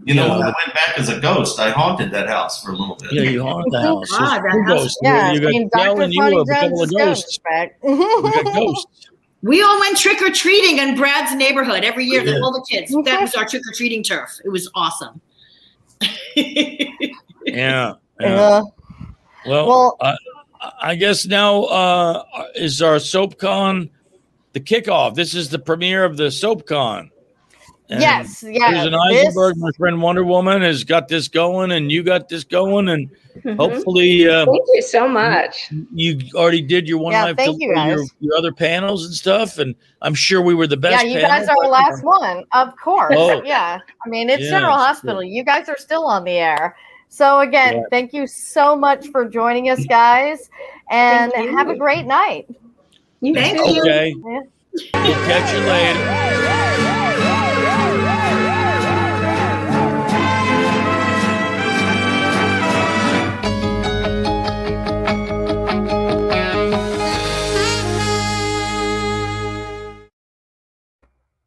[0.04, 0.38] You know, Yeah.
[0.38, 3.12] when I went back as a ghost, I haunted that house for a little bit.
[3.12, 4.10] yeah, you haunted the house.
[4.10, 4.98] God, that house- ghosts.
[5.02, 6.02] Yeah, you I got mean, Dell Dr.
[6.04, 7.38] and you Funny have a couple of ghosts.
[7.38, 7.76] back.
[7.82, 8.86] We got ghosts.
[9.42, 12.20] We all went trick or treating in Brad's neighborhood every year.
[12.20, 12.42] We did.
[12.42, 12.94] All the kids.
[13.06, 14.38] That was our trick or treating turf.
[14.44, 15.20] It was awesome.
[17.54, 17.94] Yeah.
[18.20, 18.28] yeah.
[18.28, 18.62] Yeah.
[19.46, 20.16] Well, Well- I,
[20.82, 22.22] I guess now uh,
[22.54, 23.90] is our SoapCon
[24.52, 25.14] the kickoff.
[25.14, 27.10] This is the premiere of the SoapCon.
[27.88, 28.68] And yes, yeah.
[28.82, 32.44] Susan this- Eisenberg, my friend Wonder Woman, has got this going, and you got this
[32.44, 33.10] going, and
[33.44, 33.56] Mhm.
[33.56, 35.70] hopefully uh, Thank you so much.
[35.94, 38.10] you already did your one Yeah, life thank you, your, guys.
[38.20, 41.04] your other panels and stuff, and I'm sure we were the best.
[41.04, 43.14] yeah, you panel, guys are the last one, of course.
[43.16, 43.40] Oh.
[43.44, 45.22] Yeah, I mean it's Yeah, General it's Hospital.
[45.24, 46.76] You guys are still on the air.
[47.10, 47.82] So again, Yeah.
[47.90, 50.48] thank you so much for joining us, guys,
[50.90, 52.48] and have a great night.
[53.20, 53.70] You Thank too.
[53.74, 53.82] you.
[53.82, 54.40] Okay, Yeah.
[54.94, 56.56] we'll catch you later.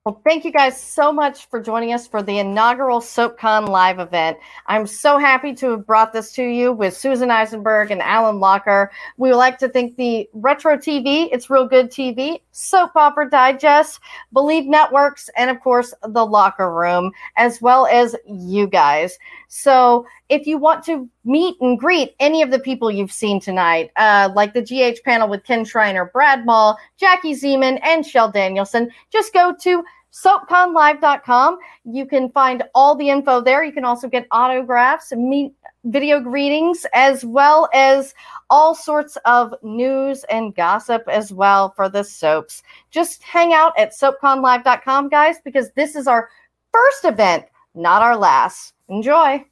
[0.06, 4.38] Well, thank you guys so much for joining us for the inaugural SoapCon live event.
[4.66, 8.92] I'm so happy to have brought this to you with Susan Eisenberg and Alan Locker.
[9.16, 14.00] We would like to thank the Retro TV, It's Real Good TV, Soap Opera Digest,
[14.34, 19.18] Bleav Networks, and of course, The Locker Room, as well as you guys.
[19.50, 23.92] So if you want to meet and greet any of the people you've seen tonight,
[23.98, 28.90] uh, like the GH panel with Kin Shriner, Brad Maule, Jackie Zeman, and Shell Danielson,
[29.12, 29.84] just go to
[30.14, 31.58] soapconlive.com.
[31.84, 33.64] You can find all the info there.
[33.64, 35.54] You can also get autographs, meet
[35.86, 38.14] video greetings, as well as
[38.50, 42.64] all sorts of news and gossip as well for the soaps.
[42.92, 46.30] Just hang out at soapconlive.com, guys, because this is our
[46.72, 47.46] first event,
[47.76, 48.74] not our last.
[48.88, 49.44] Enjoy.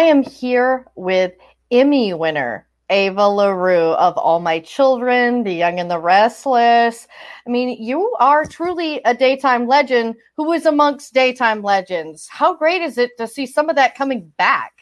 [0.00, 1.34] I am here with
[1.70, 7.06] Emmy winner Eva LaRue of All My Children, The Young and the Restless.
[7.46, 12.26] I mean, you are truly a daytime legend who is amongst daytime legends.
[12.30, 14.72] How great is it to see some of that coming back?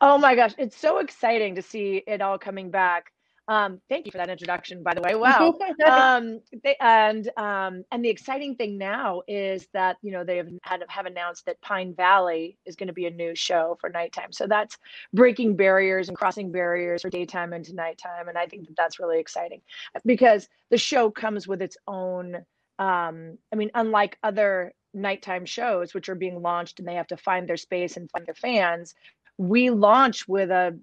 [0.00, 3.10] Oh my gosh, it's so exciting to see it all coming back.
[3.48, 5.14] Um, thank you for that introduction, by the way.
[5.18, 5.58] Wow.
[5.90, 10.48] um, they, and um, and the exciting thing now is that you know they have
[10.62, 14.32] had, have announced that Pine Valley is going to be a new show for nighttime.
[14.32, 14.76] So that's
[15.12, 19.18] breaking barriers and crossing barriers for daytime into nighttime, and I think that that's really
[19.18, 19.60] exciting
[20.04, 22.36] because the show comes with its own.
[22.78, 27.16] Um, I mean, unlike other nighttime shows, which are being launched and they have to
[27.16, 28.94] find their space and find their fans,
[29.38, 30.78] we launch with a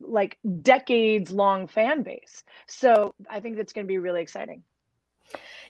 [0.00, 2.44] like decades long fan base.
[2.66, 4.62] So I think that's going to be really exciting.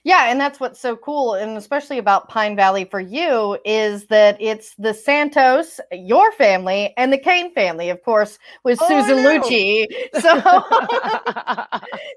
[0.05, 4.35] Yeah, and that's what's so cool, and especially about Pine Valley for you, is that
[4.41, 9.85] it's the Santos, your family, and the Kane family, of course, with oh, Susan Lucci.
[10.23, 10.41] So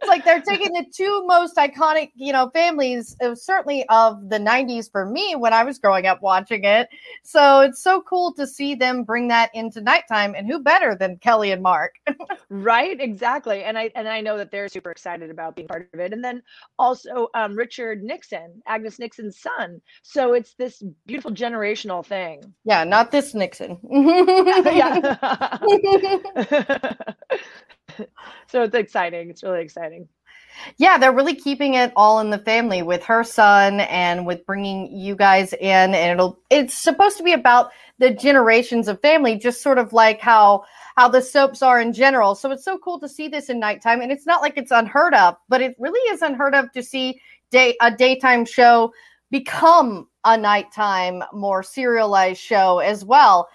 [0.00, 4.38] it's like they're taking the two most iconic, you know, families, uh, certainly of the
[4.38, 6.88] '90s for me when I was growing up watching it.
[7.22, 11.18] So it's so cool to see them bring that into nighttime, and who better than
[11.18, 11.94] Kelly and Mark?
[12.48, 16.00] right, exactly, and I and I know that they're super excited about being part of
[16.00, 16.42] it, and then
[16.78, 19.82] also um, Richard Richard Nixon, Agnes Nixon's son.
[20.02, 22.54] So it's this beautiful generational thing.
[22.64, 23.78] Yeah, not this Nixon.
[23.90, 25.58] yeah.
[28.46, 29.28] so it's exciting.
[29.28, 30.08] It's really exciting.
[30.78, 34.90] Yeah, they're really keeping it all in the family with her son and with bringing
[34.90, 39.62] you guys in and it'll it's supposed to be about the generations of family just
[39.62, 40.64] sort of like how
[40.96, 42.34] how the soaps are in general.
[42.34, 45.12] So it's so cool to see this in nighttime and it's not like it's unheard
[45.12, 47.20] of, but it really is unheard of to see
[47.56, 48.92] day a daytime show
[49.30, 53.48] become a nighttime more serialized show as well.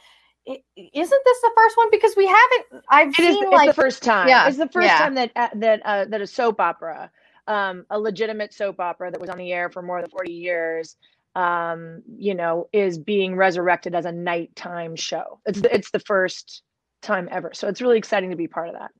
[0.47, 1.87] Isn't this the first one?
[1.91, 4.27] Because we haven't i've it seen is, like the first time.
[4.27, 4.97] yeah it's the first yeah.
[4.97, 7.11] time that uh, that uh, that a soap opera
[7.47, 10.97] um a legitimate soap opera that was on the air for more than 40 years
[11.35, 15.39] um you know is being resurrected as a nighttime show.
[15.45, 16.63] It's the, it's the first
[17.01, 17.51] time ever.
[17.53, 18.91] So it's really exciting to be part of that.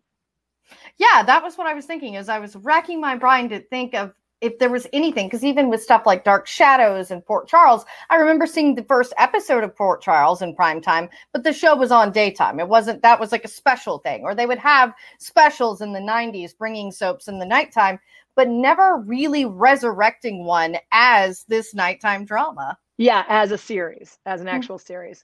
[0.98, 3.94] Yeah that was what i was thinking as i was racking my brain to think
[3.94, 7.86] of if there was anything, because even with stuff like Dark Shadows and Port Charles,
[8.10, 11.76] I remember seeing the first episode of Port Charles in prime time, but the show
[11.76, 12.60] was on daytime.
[12.60, 14.22] It wasn't, that was like a special thing.
[14.24, 18.00] Or they would have specials in the 90s bringing soaps in the nighttime,
[18.36, 22.78] but never really resurrecting one as this nighttime drama.
[22.98, 24.56] Yeah, as a series, as an hmm.
[24.56, 25.24] actual series.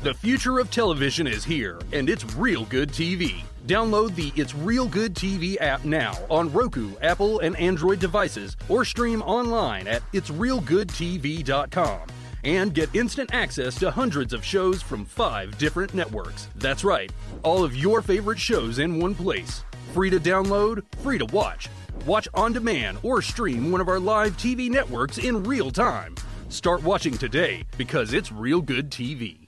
[0.00, 3.42] The future of television is here, and it's real good TV.
[3.66, 8.84] Download the It's Real Good TV app now on Roku, Apple, and Android devices, or
[8.84, 12.00] stream online at itsrealgoodtv.com
[12.44, 16.48] and get instant access to hundreds of shows from five different networks.
[16.56, 17.12] That's right,
[17.44, 19.62] all of your favorite shows in one place.
[19.94, 21.68] Free to download, free to watch.
[22.04, 26.16] Watch on demand or stream one of our live TV networks in real time.
[26.48, 29.41] Start watching today because it's real good TV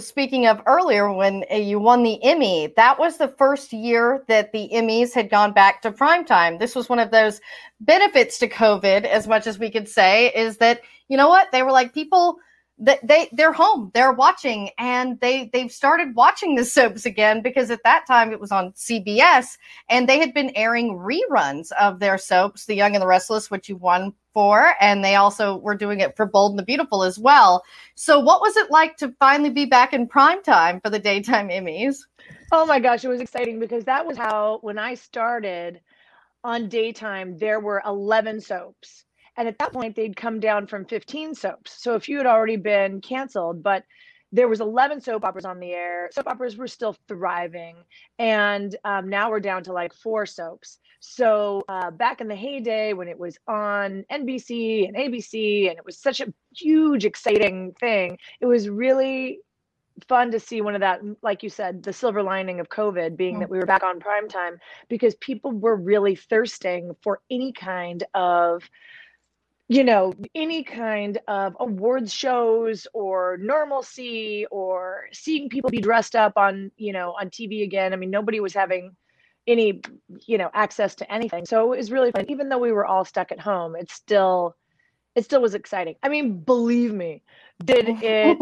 [0.00, 4.52] speaking of earlier when uh, you won the Emmy, that was the first year that
[4.52, 6.58] the Emmys had gone back to primetime.
[6.58, 7.40] This was one of those
[7.80, 11.50] benefits to COVID, as much as we could say, is that, you know what?
[11.52, 12.38] They were like, people
[12.78, 13.90] they they're home.
[13.94, 18.40] They're watching and they they've started watching the soaps again because at that time it
[18.40, 19.56] was on CBS
[19.88, 23.68] and they had been airing reruns of their soaps The Young and the Restless which
[23.68, 27.18] you won for and they also were doing it for Bold and the Beautiful as
[27.18, 27.62] well.
[27.94, 31.48] So what was it like to finally be back in prime time for the daytime
[31.48, 31.98] Emmys?
[32.50, 35.80] Oh my gosh it was exciting because that was how when I started
[36.42, 39.04] on daytime there were 11 soaps
[39.36, 41.82] and at that point, they'd come down from 15 soaps.
[41.82, 43.84] So if you had already been canceled, but
[44.32, 47.76] there was 11 soap operas on the air soap operas were still thriving
[48.18, 52.94] and um, now we're down to like four soaps so uh, back in the heyday
[52.94, 58.16] when it was on nbc and abc and it was such a huge exciting thing
[58.40, 59.38] it was really
[60.08, 63.38] fun to see one of that like you said the silver lining of covid being
[63.38, 64.58] that we were back on prime time
[64.88, 68.62] because people were really thirsting for any kind of
[69.68, 76.34] you know any kind of awards shows or normalcy or seeing people be dressed up
[76.36, 77.92] on you know on tv again.
[77.92, 78.96] I mean nobody was having
[79.46, 79.80] any
[80.26, 81.46] you know access to anything.
[81.46, 82.26] So it was really fun.
[82.28, 84.56] Even though we were all stuck at home it still
[85.14, 85.96] it still was exciting.
[86.02, 87.22] I mean believe me
[87.64, 88.38] did it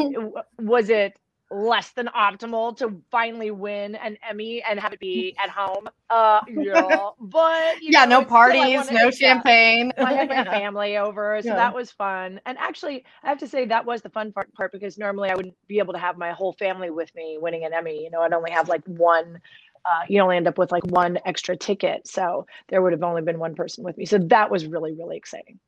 [0.59, 1.19] was it
[1.51, 5.89] less than optimal to finally win an Emmy and have it be at home.
[6.09, 9.11] Uh, yeah, but yeah, know, no parties, no yeah.
[9.11, 9.93] champagne.
[9.99, 10.51] I had my Yeah.
[10.51, 11.57] family over, so Yeah.
[11.57, 12.41] that was fun.
[12.47, 15.35] And actually, I have to say that was the fun part, part because normally I
[15.35, 18.03] wouldn't be able to have my whole family with me winning an Emmy.
[18.03, 19.41] You know, I'd only have like one.
[19.85, 23.23] Uh, you only end up with like one extra ticket, so there would have only
[23.23, 24.05] been one person with me.
[24.05, 25.59] So that was really, really exciting.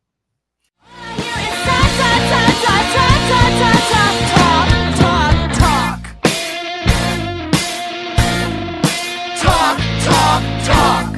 [10.64, 11.14] Talk.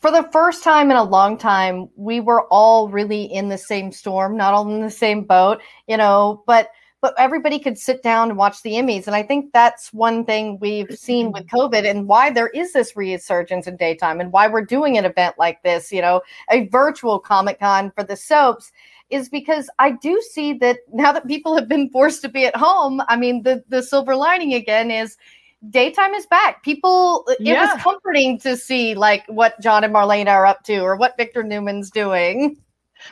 [0.00, 3.92] For the first time in a long time, we were all really in the same
[3.92, 8.30] storm, not all in the same boat, you know, but but everybody could sit down
[8.30, 9.06] and watch the Emmys.
[9.06, 12.96] And I think that's one thing we've seen with COVID and why there is this
[12.96, 17.20] resurgence in daytime and why we're doing an event like this, you know, a virtual
[17.20, 18.72] Comic Con for the soaps
[19.10, 22.56] is because I do see that now that people have been forced to be at
[22.56, 25.16] home, I mean, the, the silver lining again is
[25.70, 26.62] daytime is back.
[26.62, 27.74] People, it Yeah.
[27.74, 31.42] was comforting to see like what John and Marlena are up to or what Victor
[31.42, 32.56] Newman's doing.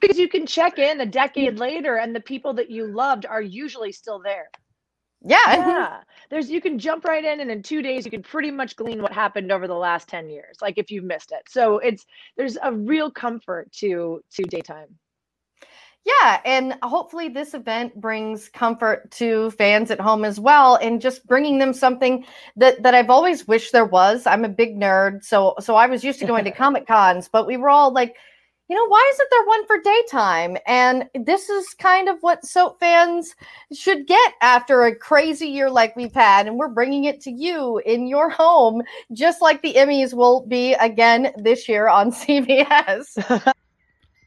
[0.00, 3.40] Because you can check in a decade later, and the people that you loved are
[3.40, 4.48] usually still there.
[5.22, 5.38] Yeah.
[5.46, 6.00] Yeah.
[6.30, 9.00] There's you can jump right in and in 2 days you can pretty much glean
[9.00, 11.42] what happened over the last 10 years like if you've missed it.
[11.48, 12.04] So it's
[12.36, 14.88] there's a real comfort to to daytime.
[16.06, 21.26] Yeah, and hopefully this event brings comfort to fans at home as well, and just
[21.26, 22.24] bringing them something
[22.56, 24.24] that that I've always wished there was.
[24.24, 27.44] I'm a big nerd, so so I was used to going to comic cons, but
[27.44, 28.14] we were all like,
[28.68, 30.56] you know, why isn't there one for daytime?
[30.68, 33.34] And this is kind of what soap fans
[33.72, 37.78] should get after a crazy year like we've had, and we're bringing it to you
[37.84, 38.80] in your home,
[39.12, 43.52] just like the Emmys will be again this year on CBS.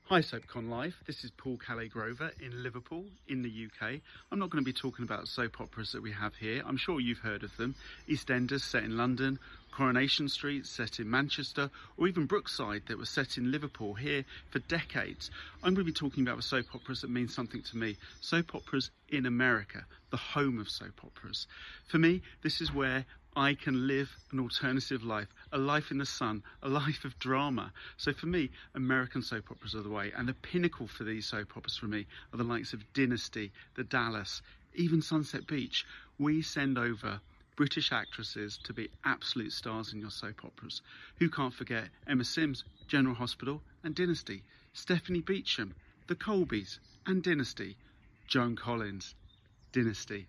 [0.09, 0.95] Hi, SoapCon Live.
[1.05, 3.99] This is Paul Calais Grover in Liverpool, in the UK.
[4.31, 6.63] I'm not going to be talking about soap operas that we have here.
[6.65, 7.75] I'm sure you've heard of them.
[8.09, 9.37] EastEnders set in London,
[9.71, 14.57] Coronation Street set in Manchester, or even Brookside that was set in Liverpool here for
[14.57, 15.29] decades.
[15.61, 17.95] I'm going to be talking about the soap operas that mean something to me.
[18.19, 21.45] Soap operas in America, the home of soap operas.
[21.85, 23.05] For me, this is where
[23.39, 27.71] I can live an alternative life, a life in the sun, a life of drama.
[27.95, 31.55] So for me, American soap operas are the way, and the pinnacle for these soap
[31.55, 34.41] operas for me are the likes of Dynasty, The Dallas,
[34.73, 35.85] even Sunset Beach.
[36.17, 37.21] We send over
[37.55, 40.81] British actresses to be absolute stars in your soap operas.
[41.19, 45.75] Who can't forget Emma Samms, General Hospital, and Dynasty, Stephanie Beacham,
[46.07, 47.77] The Colbys, and Dynasty,
[48.27, 49.15] Joan Collins,
[49.71, 50.27] Dynasty.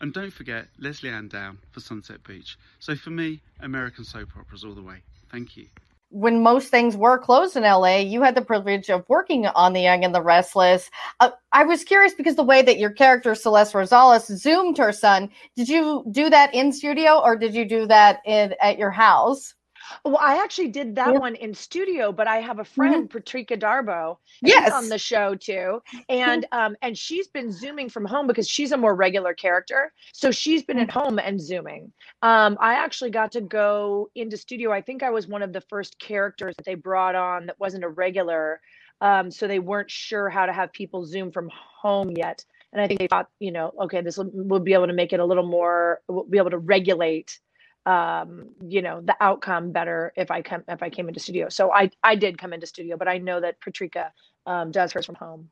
[0.00, 2.56] And don't forget Lesley-Anne Down for Sunset Beach.
[2.78, 5.02] So for me, American soap operas all the way.
[5.30, 5.66] Thank you.
[6.12, 9.82] when most things were closed in LA, you had the privilege of working on The
[9.82, 10.90] Young and the Restless.
[11.20, 15.30] Uh, I was curious because the way that your character, Celeste Rosales, zoomed her son,
[15.56, 19.54] did you do that in studio or did you do that in at your house?
[20.04, 24.18] Well, I actually did that one in studio, but I have a friend, Patrika Darbo,
[24.42, 24.72] Yes.
[24.72, 28.76] on the show too, and um, and she's been zooming from home because she's a
[28.76, 31.92] more regular character, so she's been at home and zooming.
[32.22, 34.72] Um, I actually got to go into studio.
[34.72, 37.84] I think I was one of the first characters that they brought on that wasn't
[37.84, 38.60] a regular,
[39.00, 42.44] um, so they weren't sure how to have people zoom from home yet.
[42.72, 45.12] And I think they thought, you know, okay, this will we'll be able to make
[45.12, 47.38] it a little more, we'll be able to regulate
[47.86, 51.72] um you know the outcome better if i come if i came into studio so
[51.72, 54.12] i i did come into studio but i know that patrika
[54.46, 55.48] um does hers from home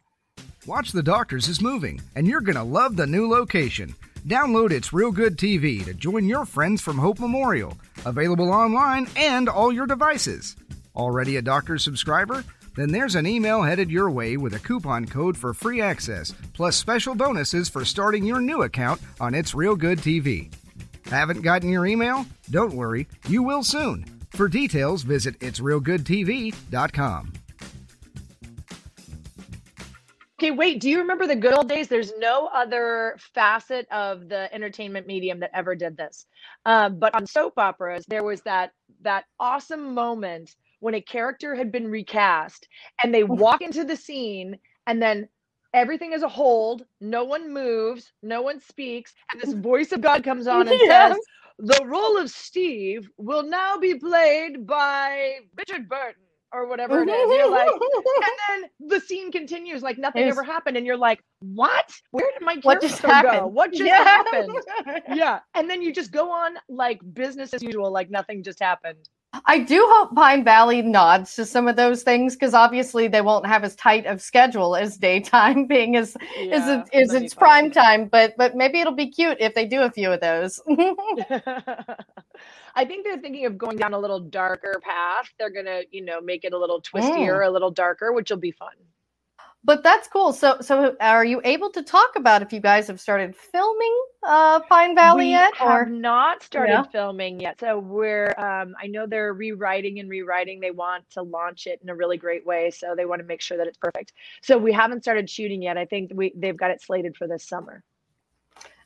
[0.67, 3.95] Watch The Doctors is moving, and you're to love the new location.
[4.27, 7.79] Download It's Real Good TV to join your friends from Hope Memorial.
[8.05, 10.57] Available online and all your devices.
[10.95, 12.45] Already a Doctors subscriber?
[12.77, 16.77] Then there's an email headed your way with a coupon code for free access, plus
[16.77, 20.53] special bonuses for starting your new account on It's Real Good TV.
[21.09, 22.27] Haven't gotten your email?
[22.51, 24.05] Don't worry, you will soon.
[24.31, 27.33] For details, visit itsrealgoodtv.com.
[30.41, 34.53] okay wait do you remember the good old days there's no other facet of the
[34.55, 36.27] entertainment medium that ever did this
[36.65, 38.71] um, but on soap operas there was that
[39.03, 42.69] that awesome moment when a character had been recast
[43.03, 44.57] and they walk into the scene
[44.87, 45.29] and then
[45.75, 50.25] everything is a hold no one moves no one speaks and this voice of god
[50.25, 51.19] comes on and Yes.
[51.19, 51.29] says
[51.59, 56.23] the role of steve will now be played by richard burton
[56.53, 57.83] or whatever it is you're like
[58.23, 60.31] and then the scene continues like nothing Yes.
[60.31, 63.95] ever happened and you're like what where did my What character just go what just
[63.95, 63.99] Yeah.
[63.99, 64.63] happened
[65.07, 69.09] yeah and then you just go on like business as usual like nothing just happened
[69.45, 73.47] I do hope Pine Valley nods to some of those things because obviously they won't
[73.47, 77.71] have as tight of schedule as daytime, being as Yeah, as, it, as it's prime
[77.71, 78.07] time.
[78.07, 80.61] But but maybe it'll be cute if they do a few of those.
[82.75, 85.33] I think they're thinking of going down a little darker path.
[85.39, 87.47] They're gonna, you know, make it a little twistier, mm.
[87.47, 88.75] a little darker, which will be fun.
[89.65, 90.33] But that's cool.
[90.33, 94.61] So so are you able to talk about if you guys have started filming uh,
[94.61, 95.53] Pine Valley we yet?
[95.55, 96.85] have Or not started Yeah.
[96.93, 97.61] filming yet.
[97.61, 100.61] So we're um I know they're rewriting and rewriting.
[100.61, 102.71] They want to launch it in a really great way.
[102.71, 104.13] So they want to make sure that it's perfect.
[104.43, 105.79] So we haven't started shooting yet.
[105.79, 107.83] I think we they've got it slated for this summer.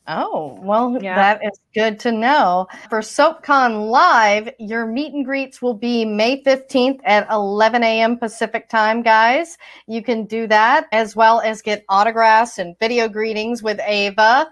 [0.09, 1.15] Oh, well, Yeah.
[1.15, 2.67] that is good to know.
[2.91, 8.19] For SoapCon Live, your meet and greets will be May 15th at 11 a.m.
[8.19, 9.57] Pacific time, guys.
[9.87, 14.49] You can do that as well as get autographs and video greetings with Eva.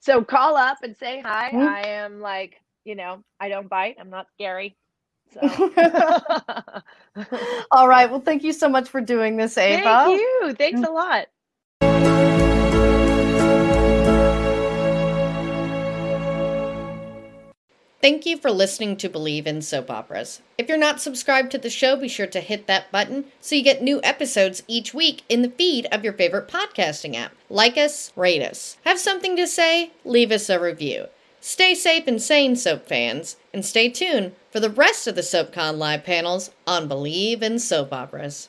[0.00, 1.50] So call up and say hi.
[1.52, 1.68] Mhm.
[1.68, 3.96] I am like, you know, I don't bite.
[4.00, 4.76] I'm not scary.
[5.32, 5.40] So
[7.70, 8.10] All right.
[8.10, 9.82] Well, thank you so much for doing this, Eva.
[9.82, 10.54] thank you.
[10.58, 11.26] Thanks a lot.
[18.02, 20.42] Thank you for listening to Bleav in Soap Operas.
[20.58, 23.62] If you're not subscribed to the show, be sure to hit that button so you
[23.62, 27.30] get new episodes each week in the feed of your favorite podcasting app.
[27.48, 28.76] Like us, rate us.
[28.84, 29.92] Have something to say?
[30.04, 31.06] Leave us a review.
[31.40, 35.78] Stay safe and sane, soap fans, and stay tuned for the rest of the SoapCon
[35.78, 38.48] live panels on Bleav in Soap Operas.